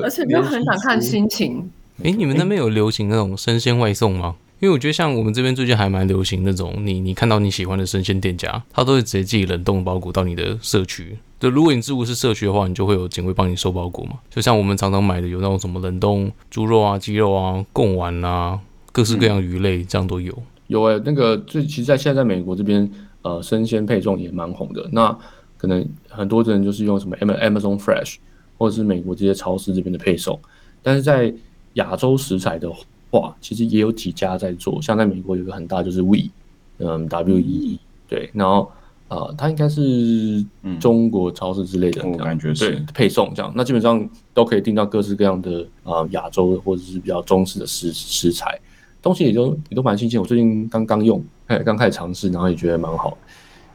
[0.03, 1.71] 而且就很想看心情。
[2.03, 4.35] 哎，你们那边有流行那种生鲜外送吗？
[4.63, 11.19] 因为我觉得像我们这边最近还蛮流行那种，你你看到你喜欢的生鲜店家，他都会直接寄冷冻包裹到你的社区。
[11.41, 14.21] 就如果你住的是社区的话，你就会有警卫帮你收包裹嘛。
[14.31, 18.57] 就像我们常常买的有那种什么冷冻猪肉啊、鸡肉啊、贡丸啊，
[18.93, 20.33] 各式各样鱼类，这样都有。
[20.69, 22.89] 有哎，那个最其实，在现在在美国这边，
[23.23, 24.89] 呃，生鲜配送也蛮红的。
[24.93, 25.19] 那
[25.59, 28.19] 可能很多人就是用什么 Amazon Fresh。
[28.59, 30.39] 或者是美国这些超市这边的配送，
[30.85, 31.35] 但是在
[31.73, 32.71] 亚洲食材的
[33.13, 34.83] 话，其实也有几家在做。
[34.83, 36.31] 像在美国有个很大就是 We，
[36.79, 38.73] 嗯，W E，对，然后
[39.09, 40.45] 呃，它应该是
[40.81, 43.53] 中国超市之类的，我感觉是配送这样。
[43.55, 48.59] 那基本上都可以订到各式各样的啊亚洲或者是比较中式的食食材，
[49.03, 50.19] 东西也都也都蛮新鲜。
[50.19, 51.23] 我最近刚刚用，
[51.65, 53.17] 刚开始尝试，然后也觉得蛮好。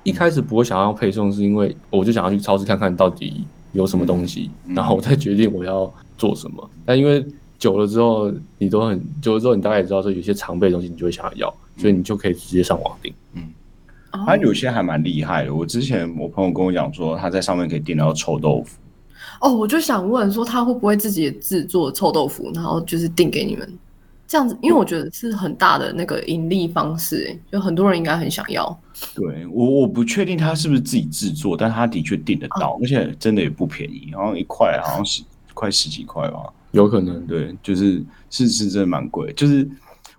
[0.03, 3.45] 一开始不会想要配送，是因为我就想要去超市看看到底。
[3.73, 6.67] 有什么东西，然后我再决定我要做什么。
[6.83, 7.23] 但因为
[7.59, 13.13] 久了之后，你都很久了之后，你大概也知道说有些常备的东西，你就会想要要，所以你就可以直接上网订。
[13.33, 13.43] 嗯，
[14.25, 15.53] 他有些还蛮厉害的。
[15.53, 18.77] 我之前我朋友跟我讲说，他在上面可以订到臭豆腐。
[19.41, 23.77] 哦，我就想问说，他会不会自己制作臭豆腐，然后就是订给你们？
[24.27, 28.77] 这样子，因为我觉得是很大的那个盈利方式，就很多人应该很想要。
[29.15, 36.39] 对我，我不确定他是不是自己制作，但他的确订得到，而且真的也不便宜，好像一块好像十快十几块吧，
[36.71, 37.25] 有可能。
[37.27, 39.31] 对，就是是是真的蛮贵。
[39.33, 39.67] 就是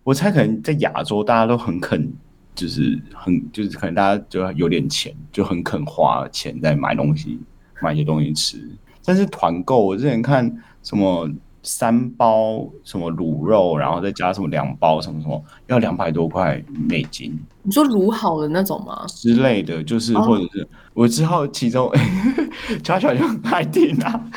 [0.05, 2.13] 我猜可能在亚洲大家都很肯，
[2.55, 7.39] 就是很就是可能大家就有点钱，就很肯花钱在买东西，
[7.83, 8.59] 买一些东西吃。
[9.05, 10.51] 但是团购，我之前看
[10.83, 11.31] 什么
[11.63, 19.05] 三包什么卤肉，然后再加什么两包什么什么，要两百多块美金你说卤好的那种吗？
[19.09, 21.91] 之类的，就是哦或者是我知道其中
[22.83, 24.31] 悄悄就很爱听啊。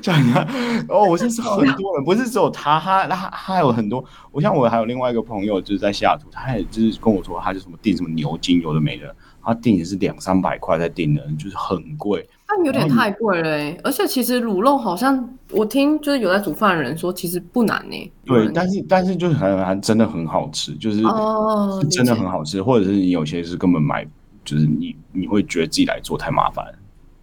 [0.00, 0.46] 巧巧，
[0.88, 4.04] 哦，我是说很多人，不是只有他，他他他还有很多。
[4.30, 12.28] 我像我还有另外一个朋友，就是在西雅图，他也就是跟我说，他就什么订什么牛筋，有的没的，他订也是两三百块在订的，就是很贵。
[12.46, 24.02] 但有点太贵了、欸，而且其实卤肉好像我听就是有在煮饭的人说，其实不难呢、有对，但是但是就是很还真的很好吃，就是、哦是真的很好吃，或者是你有些是根本买，
[24.46, 26.64] 就是你你会觉得自己来做太麻烦，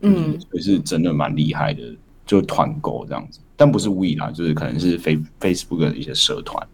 [0.01, 1.82] 嗯，所以是真的蛮厉害的，
[2.26, 6.67] 就团购这样子，但不是 We 啦，就是可能是 Face Facebook 的一些社团，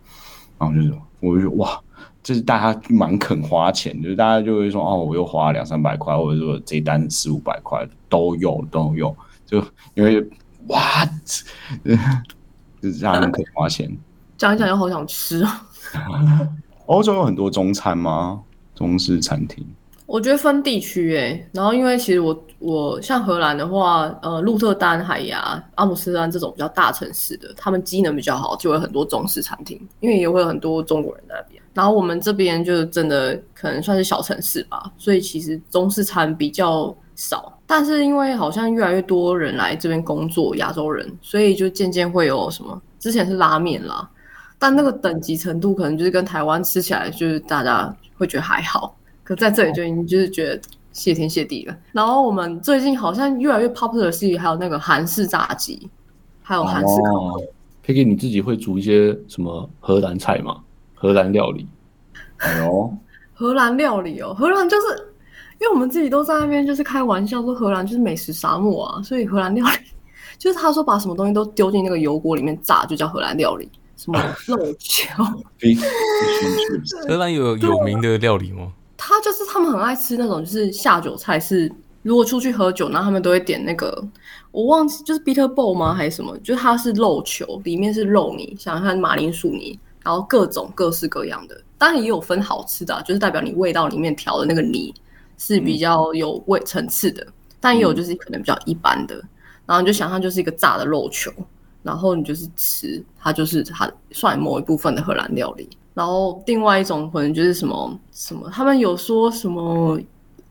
[0.58, 1.80] 然后就是我就哇，
[2.24, 10.26] 就是大家蛮肯花钱，就是大家就会说哦，我又花了两三百块，或者说这一单四五百块都有都有，就因为
[10.68, 11.06] 哇，
[12.82, 13.96] 就是大家很肯花钱。
[14.38, 15.50] 讲一讲又好想吃哦。
[16.88, 18.42] 欧洲有很多中餐吗？
[18.74, 19.66] 中式餐厅？
[20.12, 31.64] 我觉得分地区诶，然后因为其实我我像荷兰的话，呃，鹿特丹、海牙、阿姆斯特丹这种比较大城市的，他们机能比较好，就会很多中式餐厅，因为也会有很多中国人在那边。
[31.74, 37.58] 然后我们这边就真的可能算是小城市吧，所以其实中式餐比较少。
[37.66, 44.10] 但是因为好像越来越多人来这边工作，亚洲人，所以就渐渐会有什么，之前是拉面啦，
[44.60, 48.94] 但那个等级程度可能就是跟台湾吃起来，就是大家会觉得还好。
[49.32, 50.60] 可在这里就已经就是觉得
[50.92, 51.78] 谢天谢地了。
[51.94, 55.90] 然后我们最近好像越来越 popular 的是还有那个韩式炸鸡，
[56.42, 57.42] 还有韩式烤哦
[57.82, 60.58] ，K K 你自己会煮一些什么荷兰菜吗？
[60.94, 61.66] 荷兰料理？
[62.40, 62.94] 哎呦，
[63.34, 64.34] 荷兰料理哦。
[64.34, 64.88] 荷兰就是
[65.62, 69.72] 因为我们自己都在那边就是开玩笑说荷兰就是美食沙漠啊，所以荷兰料理
[70.38, 73.70] 就是他说把什么东西都丢进那个油锅里面炸，就叫荷兰料理。
[73.96, 75.24] 什么肉球
[77.08, 78.74] 荷兰有有名的料理吗？
[79.04, 81.72] 他就是他们很爱吃那种就是下酒菜是。
[82.04, 84.04] 如果出去喝酒，然后他们都会点那个，
[84.50, 86.36] 我忘记就是 bitter bowl 吗还是什么？
[86.40, 91.62] 就是它是肉球，里面是肉泥，想想看马铃薯泥，然后各种各式各样的。
[91.78, 94.92] 当然也有分好吃的、啊，就是代表你味道里面调的那个泥
[95.38, 97.24] 是比较有味层次的，
[97.60, 99.14] 但也有就是可能比较一般的。
[99.68, 101.32] 然后你就想象就是一个炸的肉球，
[101.84, 105.70] 然后你就是吃，它就是它算某一部分的荷兰料理。
[106.02, 110.00] 然后另外一种可能就是什么什么，他们有说什么，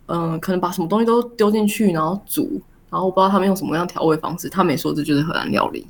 [0.07, 5.85] 嗯、可能把什么东西都丢进去，然后煮，然后我不知道他们用什么样调味方式，他们也说这就是荷兰料理。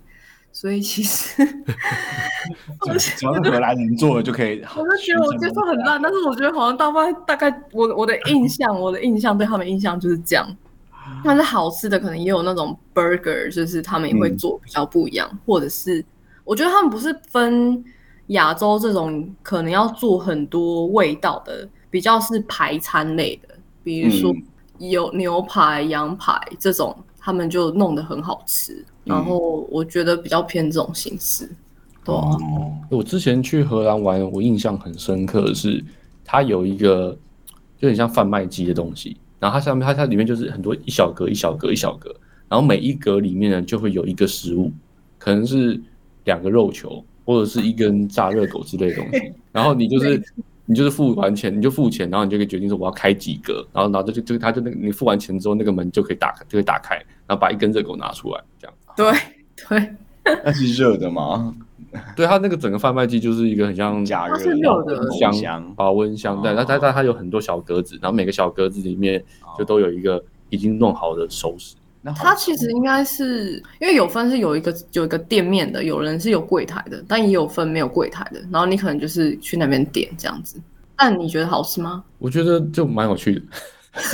[0.51, 1.45] 所以其实
[3.17, 4.65] 只要是荷兰人做的就可以。
[4.75, 10.57] 我就觉得我接受很烂，但是我觉得好像大概大概我我的印象，我的印象对他们印象就是这样。
[11.23, 16.03] 但是好吃的可能也有那种 burger，就是他们也会做比较不一样，或者是
[16.45, 17.85] 我觉得他们不是分
[18.31, 23.55] 亚洲这种可能要做很多味道的，比较是排餐类的，
[23.85, 24.35] 比如说
[24.79, 28.85] 有牛排、羊排这种，他们就弄得很好吃。
[29.03, 31.51] 然后我觉得比较偏这种形式，
[32.05, 35.83] 对啊、哦，我之前去荷兰玩，我印象很深刻的是，
[36.25, 37.17] 它有一个
[37.79, 42.15] 就很像贩卖机的东西，然后它上面它它里面就是很多一小格一小格一小格，
[42.49, 44.71] 然后每一格里面呢就会有一个食物，
[45.19, 45.81] 可能是
[46.25, 50.21] 两个肉球或者是一根炸热狗之类的东西，然后你就是
[50.67, 56.97] 你就是付完钱你就付钱，然后你就可以决定说我要开几格，然后然后就就就它就那个你付完钱之后那个门就可以打开就可以打开，
[57.29, 58.77] 然后把一根热狗拿出来这样。
[58.97, 59.13] 对
[59.69, 59.95] 对。
[60.45, 61.55] 那是热的吗？
[62.15, 64.37] 对它那个整个贩卖机就是一个很像加热
[64.85, 69.23] 的保箱箱保温箱，对，它它它它有很多小格子，然后每个小格子里面
[69.57, 71.75] 就都有一个已经弄好的熟食。
[72.17, 78.41] 它其实应该是因为有分是有一个有一个店面的，有人是有柜台的，但也有分没有柜台的。
[78.51, 80.61] 然后你可能就是去那边点这样子。
[80.97, 82.05] 但你觉得好吃吗？
[82.19, 83.43] 我觉得就蛮有趣的，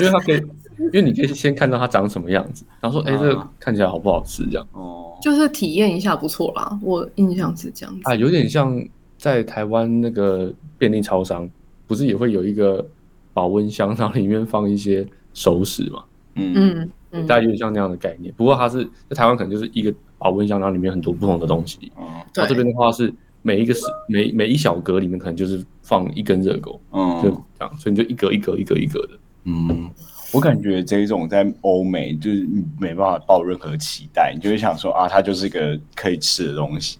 [0.00, 0.36] 因为它可以，
[0.78, 4.66] 因为你可以先看到它长什么样子，然后说，哎、这个看起来好不好吃这样。
[4.72, 8.02] 哦，就是体验一下不错啦，我印象是这样子。
[8.04, 8.80] 啊，有点像
[9.18, 11.48] 在台湾那个便利超商，
[11.88, 12.86] 不是也会有一个
[13.32, 16.04] 保温箱，然后里面放一些熟食嘛？
[16.36, 18.32] 嗯嗯嗯，大概有点像那样的概念。
[18.36, 21.92] 不过它是在台湾可能就是一个保温箱，然后里面很多不同的东西。
[21.96, 23.12] 哦对然后这边的话是
[23.42, 29.18] 每一个是每每一小格里面可能就是放一根热狗，嗯就嗯这样，所以你就一格一格一格一格的。
[29.44, 29.88] 嗯，
[30.34, 36.98] 我感觉这一种在欧美就是你没办法抱任何期待，你就会想说啊，它就是一个可以吃的东西。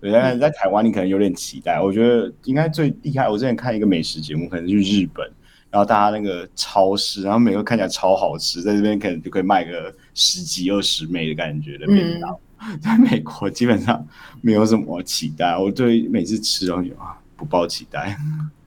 [0.00, 1.78] 对，但是在台湾你可能有点期待。
[1.78, 5.30] 我觉得应该最厉害，我之前看一个美食节目，可能是去日本，
[5.70, 12.36] 然后大家那个超市，然后每个看起来超好吃，在这边可能就可以卖个十几二十枚的感觉的便当。
[12.82, 14.06] 在美国基本上
[14.42, 18.14] 没有什么期待，我对每次吃东西啊不抱期待。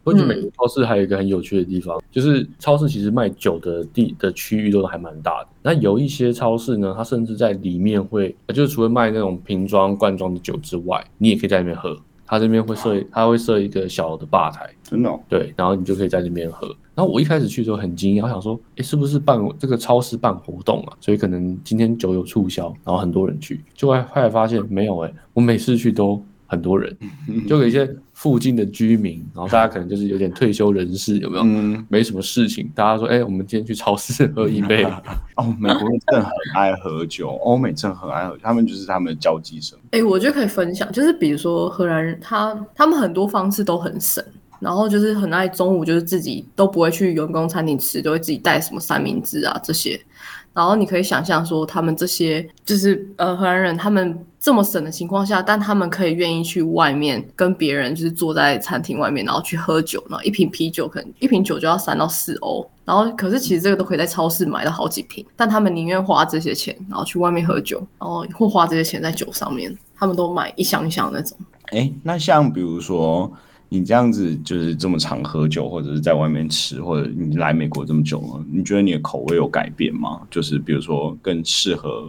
[0.04, 5.48] 我觉得美国超市还有一个很有趣的地方，就是超市其实卖酒的地的区域都还蛮大的。
[5.62, 11.98] 那有一些超市呢，它甚至在里面会，就是除了卖那种瓶装、罐装的酒之外，你也可以在里面喝。
[12.34, 16.68] 它这边会设，它会设一个小的吧台，真的、哦，对，然后你就可以在那边喝。
[16.96, 20.98] 然后我一开始去的时候很惊讶，我想说，哎，是不是办这个超市办活动啊？
[21.00, 23.64] 所以可能今天酒有促销，然后很多人去。
[23.76, 26.20] 就后来发现没有、哎，我每次去都
[26.54, 26.96] 很多人，
[27.48, 31.44] 就有一些附近的居民， 然后大家可能就是有点退休人士，有没有？
[31.44, 34.84] 嗯，没什么事情，大家说，哎、我们今天去超市喝一杯。
[35.36, 39.78] 哦，美国人真的很爱喝酒， 欧美真的很爱喝，他们就是他们的交际生。
[39.92, 44.24] 哎、我觉得可以分享，就是比如说荷兰人，他他们很多方式都很省，
[44.60, 50.00] 然后就是很爱中午就是自己都不会去员工餐厅吃，都会自己带什么三明治啊这些。
[50.54, 71.38] 然后你可以想象说，他们这些就是呃荷兰人，他们这么省的情况下，但他们可以愿意去外面跟别人就是坐在餐厅外面，然后去喝酒，然后一瓶啤酒可能一瓶酒就要三到四欧，然后可是其实这个都可以在超市买到好几瓶，但他们宁愿花这些钱，然后去外面喝酒，然后或花这些钱在酒上面，他们都买一箱一箱那种。
[71.72, 73.32] 哎，那像比如说
[73.74, 80.22] 你这样子就是这么常喝酒，或者是在外面吃，或者你来美国这么久了，你觉得你的口味有改变吗？
[80.30, 82.08] 就是比如说更适合，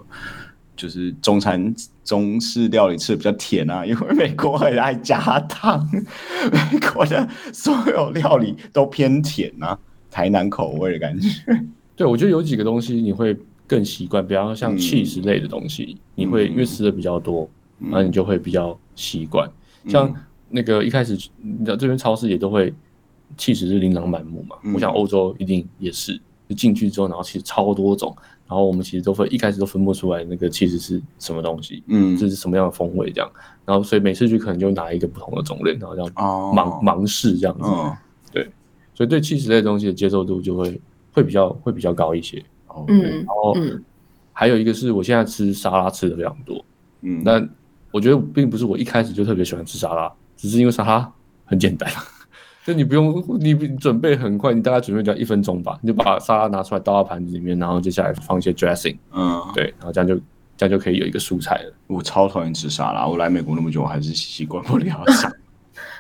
[0.77, 5.89] 就是中餐中式料理吃的比较甜啊，因为美国很爱加糖，
[6.53, 9.79] 美国的所有料理都偏甜啊，
[10.11, 11.29] 台南口味的感觉。
[11.97, 13.35] 对，我觉得有几个东西你会
[13.67, 17.49] 更习惯，比方说像嗯 cheese 类的东西，你会因为吃的比较多，
[17.79, 19.49] 嗯然后你就会比较习惯。
[19.89, 20.15] 像
[20.55, 22.73] 那个一开始，你知道这边超市也都会
[23.37, 26.17] cheese 是琳琅满目嘛，嗯我想欧洲一定也是，
[26.49, 28.15] 就进去之后，然后其实超多种，
[28.47, 32.17] 然后我们其实都会一开始都分不出来那个 cheese 是什么东西，嗯。
[32.17, 33.29] 这是什么样的风味这样，
[33.67, 36.53] 然后所以每次去可能就拿一个不同的种类，然后这样哦。
[36.55, 37.97] 盲盲试这样子，嗯。
[38.95, 40.81] 所以对 cheese 类东西的接受度就会
[41.13, 42.41] 会比较会比较高一些。
[42.69, 43.83] 哦嗯然后嗯。
[44.33, 46.65] 还有一个是我现在吃沙拉吃的非常多，
[47.03, 47.41] 嗯，那
[47.93, 50.13] 我觉得并不是我一开始就特别喜欢吃沙拉，
[50.45, 51.11] 只是因为沙拉
[51.47, 51.91] 很简单，
[52.67, 60.15] 就你不用你你准备很快，你大概准备只要一分钟吧，你就把沙拉拿出来倒到盘子里面，然后接下来放一些 dressing，嗯，对，然后这样就
[60.55, 61.73] 这样就可以有一个蔬菜了。
[61.87, 65.35] 我超讨厌吃沙拉，我来美国那么久，我还是习惯不了沙拉。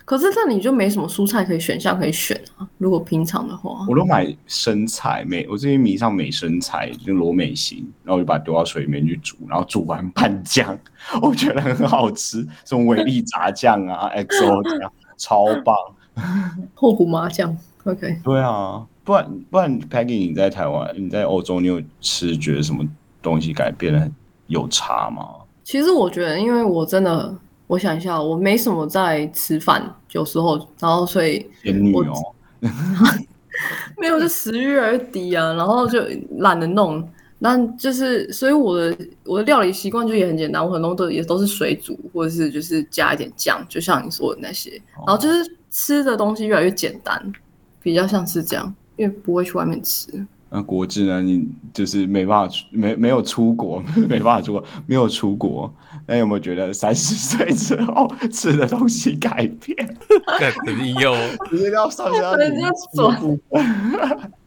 [0.05, 2.68] 可是这里就没什么蔬菜可以选项可以选啊。
[2.78, 10.78] 如果平常的话，我都买生菜，美我最近迷上美生菜，就罗美型，然后我就把它丢到水里面去煮，然后煮完拌酱，
[11.22, 15.74] 我觉得很好吃，什么维力炸酱啊、XO 酱，超棒。
[16.74, 18.20] 后胡麻酱，OK。
[18.22, 22.87] 对啊，不然不然，Peggy 你在台湾，你在欧洲，你有吃觉得什么
[23.20, 24.09] 东西改变了
[24.47, 25.26] 有差吗？
[25.64, 27.35] 其实我觉得，因为我真的，
[27.67, 32.35] 我想一下，我没什么在吃饭，有时候，然后所以我仙女哦，
[33.99, 36.01] 没有，就食欲越来越低啊，然后就
[36.39, 37.07] 懒得弄。
[37.39, 44.81] 那就是，所以我的我的料理习惯就也很简单，我很多都也都是水煮，或者是就是加一点酱，就像你说的那些。
[45.07, 47.33] 然后就是吃的东西越来越简单，
[47.83, 50.27] 比较像是这样，因为不会去外面吃。
[50.49, 51.21] 那国志呢？
[51.21, 55.71] 你就是没办法出，没没有出国， 没办法出国，没有出国。
[56.07, 59.77] 那有没有觉得三十岁之后吃的东西改变？
[60.39, 61.15] 干肯定有，
[61.51, 62.33] 直接要上下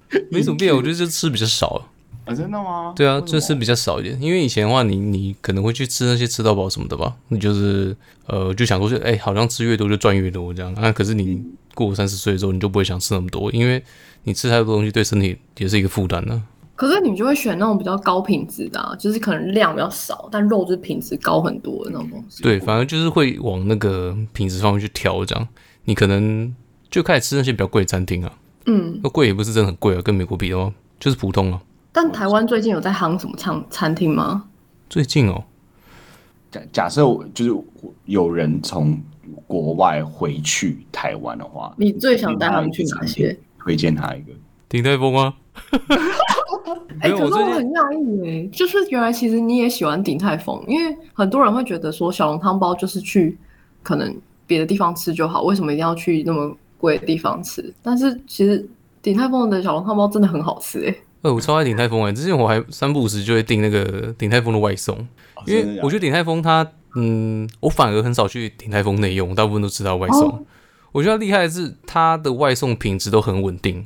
[0.31, 1.89] 没什么变，我觉得就吃比较少。
[2.25, 2.33] 啊？
[2.33, 2.93] 真的吗？
[2.95, 7.95] 对啊，就是比较少一点，因为以前的话你，你可能会去吃那些吃到饱什么的吧，你就是
[8.25, 10.91] 呃就想说就哎、好像吃越多就赚越多这样啊。
[10.91, 11.41] 可是你
[11.73, 13.81] 过三十岁之后，你就不会想吃那么多，因为
[14.23, 16.43] 你吃太多东西对身体也是一个负担呢。
[16.77, 22.43] 可是你就会选那种比较高品质的、啊，就是可能量比较少，但肉就是品质高很多的那种东西。
[22.43, 25.47] 对，反而就是会往那个品质方面去挑，这样
[25.85, 26.55] 你可能
[26.91, 28.31] 就开始吃那些比较贵的餐厅啊，
[28.67, 31.59] 嗯，那贵也不是真的很贵啊，跟美国比的话就是普通啊。
[31.91, 34.45] 但台湾最近有在夯什么餐餐厅吗？
[34.87, 35.43] 最近哦，
[36.51, 37.01] 假假设
[37.33, 37.63] 就是
[38.05, 39.01] 有人从
[39.47, 43.35] 国外回去台湾的话，你最想带他们去哪些？？
[43.59, 44.31] 推荐他一个。
[44.69, 45.33] 鼎泰丰啊，
[46.99, 53.37] 哎、可是我很讶异哎，就是原来其实你也喜欢鼎泰丰，因为很多人会觉得说小笼汤包就是去
[53.83, 54.15] 可能
[54.45, 57.73] 别的地方吃就好，为什么一定要去那么贵的地方吃？
[57.81, 58.67] 但是其实
[59.01, 60.95] 鼎泰丰的小笼汤包真的很好吃哎。
[61.21, 64.95] 呃，我超爱鼎泰丰哎，之前我还三不五时就会订那个鼎泰丰的外送，
[65.45, 66.65] 因为我觉得鼎泰丰它，
[66.95, 70.29] 嗯，我反而很少去鼎泰丰内用，大部分都吃它外送。
[70.29, 70.43] 哦
[70.93, 73.85] 我觉得它厉害的是它的外送品质都很稳定，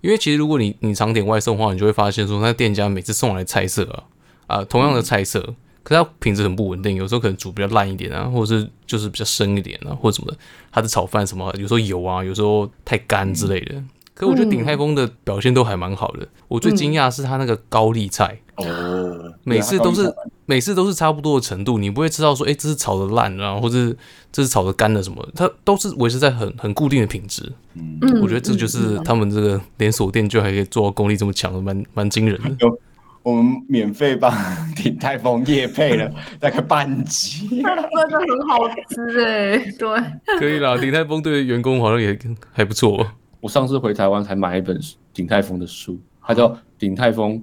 [0.00, 4.04] 因为其实如果你你常点外送的话，你就会发现说，那店家每次送来的菜色啊
[4.46, 5.40] 啊同样的菜色，
[5.82, 10.38] 可是它品质很不稳定，有时候可能煮比较烂一点啊，或者是就是比较生一点啊，或者什么的。
[10.72, 13.82] 它的炒饭什么，有时候油啊，有时候太干之类的。
[14.14, 16.28] 可我觉得鼎泰丰的表现都还蛮好的。
[16.46, 20.12] 我最惊讶是他那个高丽菜，哦，每次都是
[20.50, 23.94] 每次都是差不多的程度，你不会知道说，哎、这是炒的烂啊，或者
[24.32, 27.52] 这是炒的干的什么，它都是维持在很很固定的品质。
[27.74, 32.50] 嗯，嗯我觉得这就是他们这个连锁店就还可以做到功力这么强的，蛮蛮惊人的。
[32.58, 32.78] 有
[33.22, 34.34] 我们免费帮
[34.74, 42.18] 鼎泰丰夜配了 大概半集，真的很好吃哎，对，可以啦， 鼎泰丰对员工好像也
[42.50, 43.06] 还不错。
[43.40, 44.76] 我上次回台湾才买一本
[45.14, 47.40] 鼎泰丰的书，它叫《鼎泰丰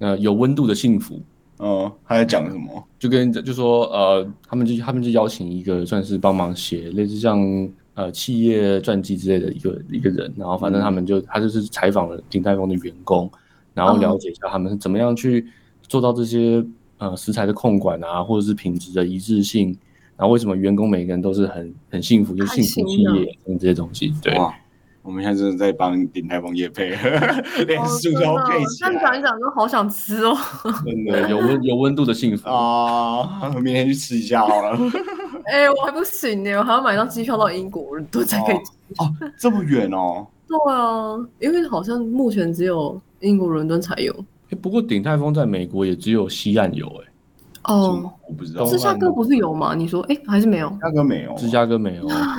[0.00, 1.14] 呃有温度的幸福》。
[1.62, 2.82] 嗯，他在讲什么？
[2.98, 13.30] 就跟就说呃，他们就他们就邀请一个算是帮忙写类似像呃企业传记之类的一个一个人，然后反正他们就他就是采访了鼎泰丰的员工，
[13.74, 15.46] 然后了解一下他们是怎么样去
[15.82, 16.64] 做到这些
[16.96, 19.68] 呃食材的控管啊，或者是品质的一致性，
[20.16, 24.34] 然后为什么员工每个人都是很很幸福，就幸福企业等这些东西，对。
[25.02, 26.90] 哇，我们现在 真的在帮鼎泰丰夜配，
[27.66, 30.36] 连书都配起但讲一来，讲就好想吃哦。
[30.84, 33.48] 真，的有温有温度的幸福啊！
[33.62, 34.78] 明天去吃一下好了。
[35.46, 38.72] 哎、我还不行呢，我还要买张机票到英国伦敦才可以吃。
[38.98, 40.26] 哦，这么远哦。
[40.46, 44.12] 对啊，因为好像目前只有英国伦敦才有。
[44.50, 47.04] 诶不过鼎泰丰在美国也只有西岸有、诶
[47.66, 48.64] 什哦，我不知道。
[48.66, 49.74] 芝加哥不是有吗？
[49.74, 52.06] 你说，哎、还是没有芝加哥没有，芝加哥没有。
[52.06, 52.36] 对啊，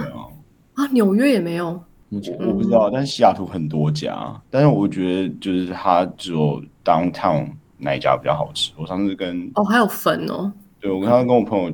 [0.75, 0.87] 啊？
[0.91, 1.81] 纽约也没有。
[2.13, 7.47] 目前我不知道，但西雅图很多家，但是我觉得就是它只有 downtown
[7.77, 8.73] 那一家比较好吃。
[8.75, 10.51] 我上次跟哦，还有粉哦。
[10.81, 11.71] 对我刚刚跟我朋友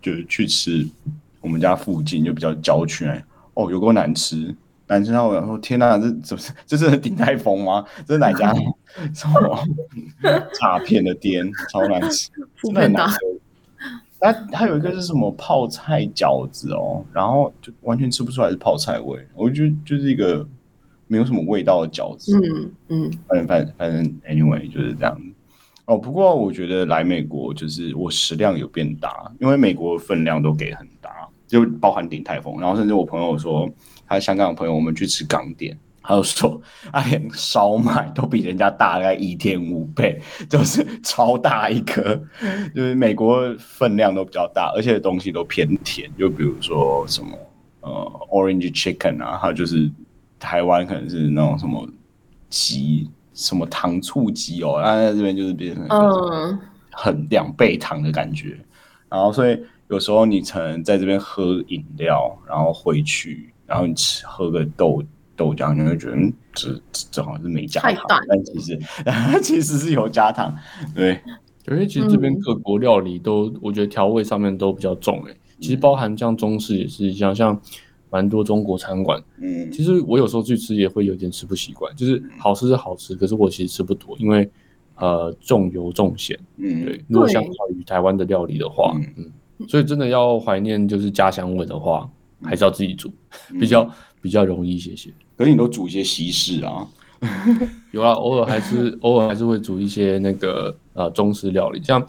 [0.00, 0.88] 就是去吃
[1.42, 3.20] 我们家附近就比较郊区那里，
[3.52, 4.56] 哦，有够难吃，
[4.86, 7.84] 难吃到我想说天哪，这怎么是这是鼎泰丰吗？
[8.06, 8.54] 这是哪家
[9.12, 9.58] 什么
[10.58, 11.46] 诈骗的店？
[11.70, 12.30] 超难吃，
[12.62, 13.16] 真的很难吃。
[14.24, 20.46] 它它有一个是什么泡菜饺子哦，然后就完全吃不出来是泡菜味，我就觉得就是一个
[21.06, 22.34] 没有什么味道的饺子。
[22.38, 25.26] 嗯嗯，反正反正反正 anyway 就是这样子。
[25.84, 33.68] 哦，不过我觉得来美国就是我食量有变大，因为美国分量都给很大，就包含鼎泰丰，然后甚至我朋友说，
[34.06, 36.60] 他香港的朋友我们去吃港点，他就说，
[36.92, 42.14] 他连烧麦都比人家大概一点五倍， 就是超大一颗，
[42.76, 47.30] 就是美国分量都比较大，而且东西都偏甜，就比如说什么
[47.80, 47.90] 呃
[48.30, 49.90] orange chicken 啊，还有就是
[50.38, 51.88] 台湾可能是那种什么
[52.50, 56.58] 鸡，什么糖醋鸡哦，那在这边就是变成嗯，
[56.92, 58.58] 很两倍糖的感觉，
[59.08, 65.02] 然后所以有时候你可能在这边喝饮料，然后回去，然后你吃喝个豆
[65.36, 68.78] 豆浆，你会觉得嗯这这这好像是没加糖，但其实
[69.42, 70.54] 其实是有加糖，
[70.94, 71.20] 对，
[71.68, 72.40] 因为其实这边嗯。
[72.40, 77.60] 各国料理都，我觉得调味上面都比较重诶、其实包含像中式也是一样，像
[78.10, 79.70] 蛮多中国餐馆，嗯。
[79.72, 84.48] 其实我有时候去吃也会有点吃不习惯，就是好吃是好吃，可是我其实吃不多，因为
[84.96, 86.38] 呃重油重咸。
[86.56, 89.32] 嗯，对，如果相较于台湾的料理的话，嗯。
[89.58, 92.10] 嗯，所以真的要怀念就是家乡味的话，
[92.44, 93.12] 还是要自己煮，
[93.50, 93.90] 嗯比较
[94.20, 95.10] 比较容易一些些。
[95.36, 96.86] 可是你都煮一些西式啊，
[97.92, 102.06] 有啊，偶尔还是偶尔还是会煮一些那个呃中式料理，像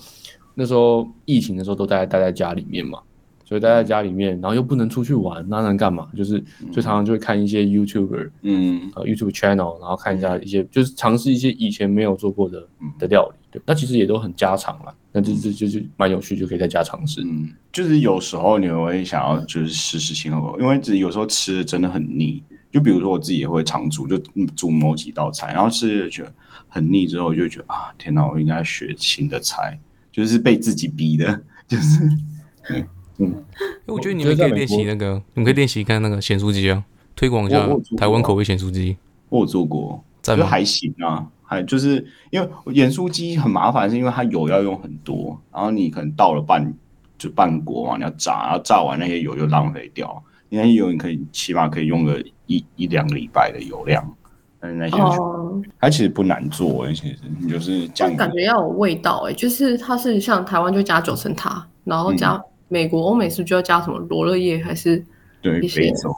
[0.53, 2.99] 那时候疫情的时候都待待在家里面嘛，
[3.45, 6.07] 所以待在家里面，然后又不能出去玩，那能干嘛？
[6.15, 6.39] 就是
[6.71, 8.91] 就常常就会看一些 YouTuber 嗯。
[8.95, 12.67] 呃 YouTube channel，然后看一下一些就是尝试一些以前没有做过的
[12.97, 17.22] 的料理，对，那其实也都很家常了，那这这就是蛮有趣，就可以在家尝试。
[17.24, 22.43] 嗯，就是有时候你会想要就是试试新口味，因为只有时候吃的真的很腻。
[22.72, 26.34] 就比如说我自己也会常煮，就嗯煮某几道菜，然后吃了觉得
[26.68, 29.80] 很腻之后，就觉得啊，天哪，我应该学新的菜，
[30.12, 32.03] 就是被自己逼的，就是
[32.70, 32.88] 嗯
[33.20, 33.45] 嗯
[33.86, 36.84] 我觉得你们可以练习那个，你们可以练习看那个咸酥鸡啊，
[37.16, 38.97] 推广一下台湾口味咸酥鸡，
[39.30, 40.43] 我有做过，赞吗？
[40.43, 46.73] 就还行啊，还就是因为盐酥鸡很麻烦，是因为它油要用很多，然后你可能倒了半
[47.17, 54.03] 就半锅嘛，你要炸，然后炸完那些油就浪费掉，你那些油你可以起码可以用个一一两个礼拜的油量，
[54.59, 54.97] 但是那些
[55.79, 57.87] 它其实不难做，欸其实你就是
[58.17, 65.03] 感觉要有味道哎、就是它是像台湾就加九层塔，然后加美国、欧美是就要加什么罗勒叶还是
[65.41, 66.11] 对非洲。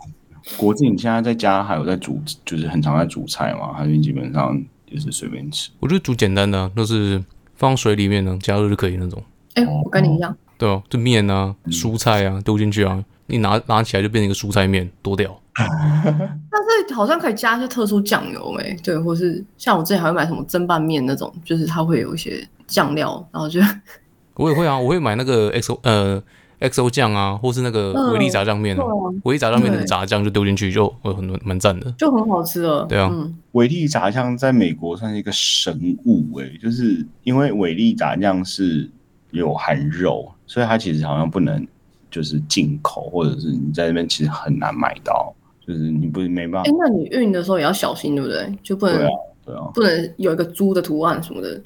[0.57, 4.57] 国际你现在在家还有在煮，就是很常在煮菜嘛，还是基本上
[4.89, 5.69] 也是随便吃。
[5.79, 7.23] 我觉得煮简单的、啊，就是
[7.55, 9.21] 放水里面呢，加热就可以那种。
[9.55, 15.39] 哎、哦我跟你一样，对哦，就面啊、蔬菜啊丢进去啊，你拿拿起来就变成一个蔬菜面，多屌！
[15.57, 23.59] 但是好像可以加一些特殊酱油诶、对，或是像我之前还会买什么蒸拌面那种，就是它会有一些酱料，然后就
[24.35, 26.21] 我也会啊，我会买那个 XO 呃
[26.59, 28.75] XO 酱啊，或是那个嗯维力炸酱面
[29.23, 31.91] 维力炸酱面那个炸酱就丢进去就会很蛮赞的。
[31.97, 32.85] 就很好吃了。
[32.89, 38.89] 对啊嗯，维力炸酱在美国算是一个神物诶、就是因为维力炸酱是
[39.31, 41.65] 有含肉，所以它其实好像不能
[42.09, 45.31] 就是进口，或者是你在那边其实很难买到，
[45.65, 46.77] 就是你不没办哎、法。
[46.79, 48.57] 那你运的时候也要小心，对不对？
[48.63, 49.11] 就不能、对啊，
[49.45, 51.61] 对啊，不能有一个猪的图案什么的。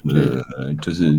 [0.58, 1.16] 呃，就是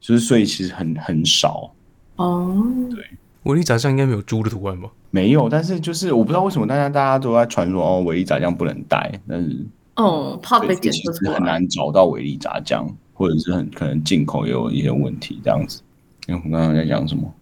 [0.00, 1.72] 就是，所以其实很很少。
[2.16, 3.04] 哦，对
[3.44, 4.88] 维力炸酱应该没有猪的图案吧？
[5.10, 9.64] 没有，但是就是我不知道为什么大家大家都在传说哦，维力炸酱不能带，但是
[9.94, 11.34] 哦，怕被对其检测出来。
[11.34, 15.80] 很难找到维力炸酱，或者是很可能进口也有一些问题这样子。
[16.26, 17.32] 因为我们刚刚在讲什么？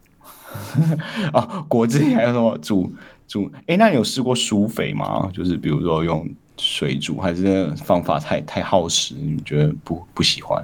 [1.32, 2.92] 啊， 果汁还有什么煮
[3.26, 3.50] 煮？
[3.66, 5.28] 哎，那你有试过疏肥吗？
[5.32, 10.62] 就是比如说用水煮，还是那个方法太太耗时，你觉得不不喜欢？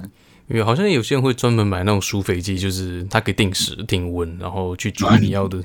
[0.51, 5.63] 因为好像有些人会专门买那种疏肥机，就是它可以定时定温，然后去煮你要的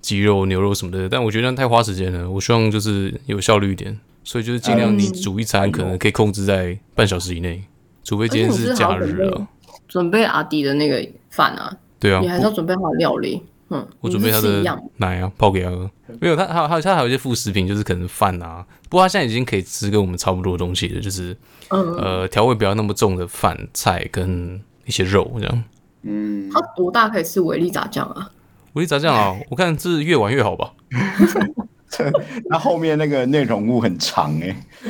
[0.00, 1.08] 鸡肉、牛肉什么的。
[1.08, 7.62] 但我觉得太花时间了，我希望就是有效率一点，所以就是尽量你煮一餐可能可以控制在半小时以内，
[8.04, 9.48] 除非今天是假日啊。
[9.88, 13.42] 准备阿迪的那个饭啊，对啊你，还是要准备好料理。
[13.70, 14.62] 嗯，我准备他的。
[14.96, 15.90] 奶啊，泡给他喝。
[16.20, 18.66] 没有，他还有还有他还有一些副食品，就是可能饭啊。
[18.88, 21.36] 不过他现在已经可以吃跟我们差不多的东西了，就是
[21.68, 25.64] 嗯，呃调味不要那么重的饭菜跟一些肉这样。
[26.02, 28.30] 嗯，他多大可以吃维力炸酱啊？
[28.72, 30.72] 维力炸酱啊， 我看是越玩越好吧。
[32.48, 34.56] 那后面那个内容物很长哎、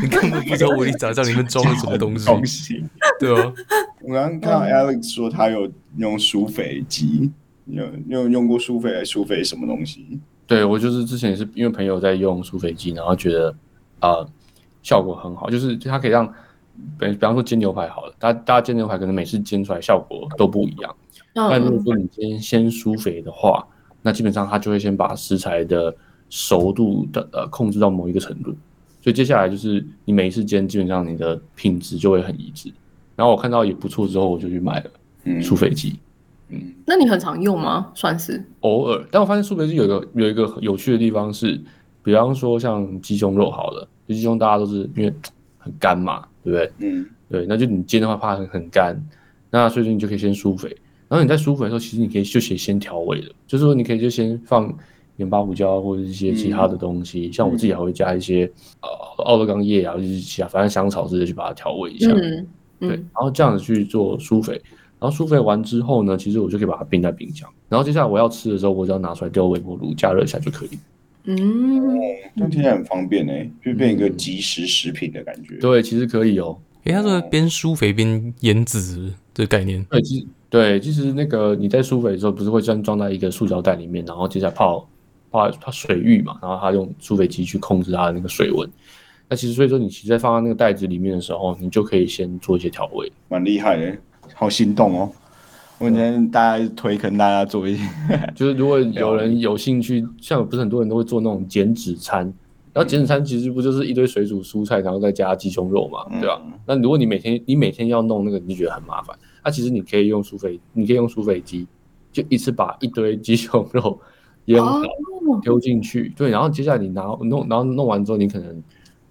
[0.00, 2.24] 你根本不知道维力炸酱里面装了什么东西。
[2.24, 2.84] 东西。
[3.18, 3.52] 对啊，
[4.00, 7.32] 我刚刚看到 Alex 说他有用疏肥机，
[7.64, 10.20] 你有你有用过苏菲来苏菲什么东西？
[10.46, 13.50] 对我就是之前也是因为朋友在用苏菲机，然后觉得
[14.00, 14.28] 啊、呃
[14.82, 16.26] 效果很好，就是它可以让
[16.98, 20.92] 比比方说煎牛排好了，大家大家煎牛排可能每次煎出来效果都不一样。
[21.32, 23.64] 但如果嗯，说你今天先苏菲的话，
[24.02, 25.94] 那基本上它就会先把食材的
[26.28, 28.50] 熟度的呃控制到某一个程度，
[29.00, 32.68] 所以接下来就是你每一次煎，基本上你的品质就会很一致。
[33.14, 34.90] 然后我看到也不错之后，我就去买了
[35.24, 35.90] 嗯疏肥机。
[35.90, 35.98] 嗯
[36.86, 37.90] 那你很常用吗？
[37.94, 38.42] 算是。
[38.60, 41.60] 偶尔，但我发现素培是有一个有一个有趣的地方是，
[42.02, 45.12] 比方说像鸡胸肉好了，鸡胸大家都是因为
[45.58, 46.72] 很干嘛，对不对？
[46.78, 48.94] 嗯对，那就你煎的话怕很很干，
[49.50, 50.68] 那所以说你就可以先疏肥，
[51.08, 54.70] 然后你在疏肥的时候，其实你可以就先先调味的，就是说你可以就先放
[55.16, 58.44] 盐巴胡椒或者一些其他的东西，像我自己还会加一些
[58.82, 62.46] 呃奥勒冈叶啊，或者是其他反正香草之类去把它调味一下，嗯
[62.80, 64.60] 对，嗯，然后这样子去做疏肥，
[65.02, 70.78] 然后疏肥完之后呢，其实我就可以把它冰在冰箱，然后接下来我要吃的时候，我只要拿出来丢微波炉加热一下就可以。
[71.24, 71.36] 嗯，
[72.36, 75.56] 这样听起来很方便哎、就变一个即食食品的感觉。
[75.56, 76.56] 对，其实可以哦。
[76.84, 84.88] 诶，他说边疏肥边腌制的概念，对，其实对，其实那个你在疏肥的时候，不是会先装在一个塑胶袋里面，然后接下来泡
[85.32, 88.68] 泡泡水浴嘛，然后它用疏肥机去控制它的那个水温。
[89.28, 93.10] 那其实所以说，你其实在放在那个袋子里面的时候，你就可以先做一些调味。
[93.28, 93.96] 蛮厉害的，
[94.34, 95.10] 好心动哦！
[95.78, 97.82] 我今天大家推坑大家做一些，
[98.36, 102.24] 就是如果有人有兴趣，像不是很多人都会做那种减脂餐，
[102.72, 106.40] 然后减脂餐其实不就是一堆水煮蔬菜，然后再加鸡胸肉嘛，对吧？
[106.66, 109.16] 那如果你每天你每天要弄那个，你就觉得很麻烦。
[109.44, 111.66] 那、其实你可以用苏菲，你可以用苏菲鸡，
[112.12, 113.98] 就一次把一堆鸡胸肉
[114.44, 118.62] 腌好哦，丢进去，对，然后接下来你拿弄，然后弄完之后，你可能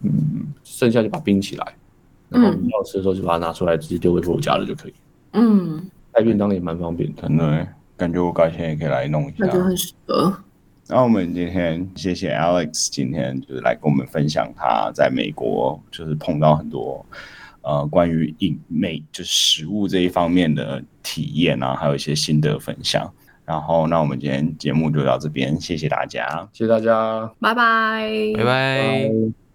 [0.03, 1.75] 嗯，剩下就把它冰起来，
[2.29, 4.93] 然后你要吃的时候就把它拿出来，直接丢微波炉加热就可以。
[5.33, 7.21] 嗯，带便当也蛮方便的。
[7.23, 7.67] 真的欸
[7.97, 10.35] 感觉我改天也可以来弄一下那就很适合。
[10.87, 17.05] 那我们今天谢谢 Alex，今天就是来跟我们分享他在美国就是碰到很多
[17.61, 23.11] 呃关于饮美就是食物这一方面的体验啊，还有一些心得分享。
[23.43, 26.47] 然后，那我们今天节目就到这边，谢谢大家。
[26.53, 29.09] 谢谢大家，拜拜，拜拜。
[29.09, 29.40] 拜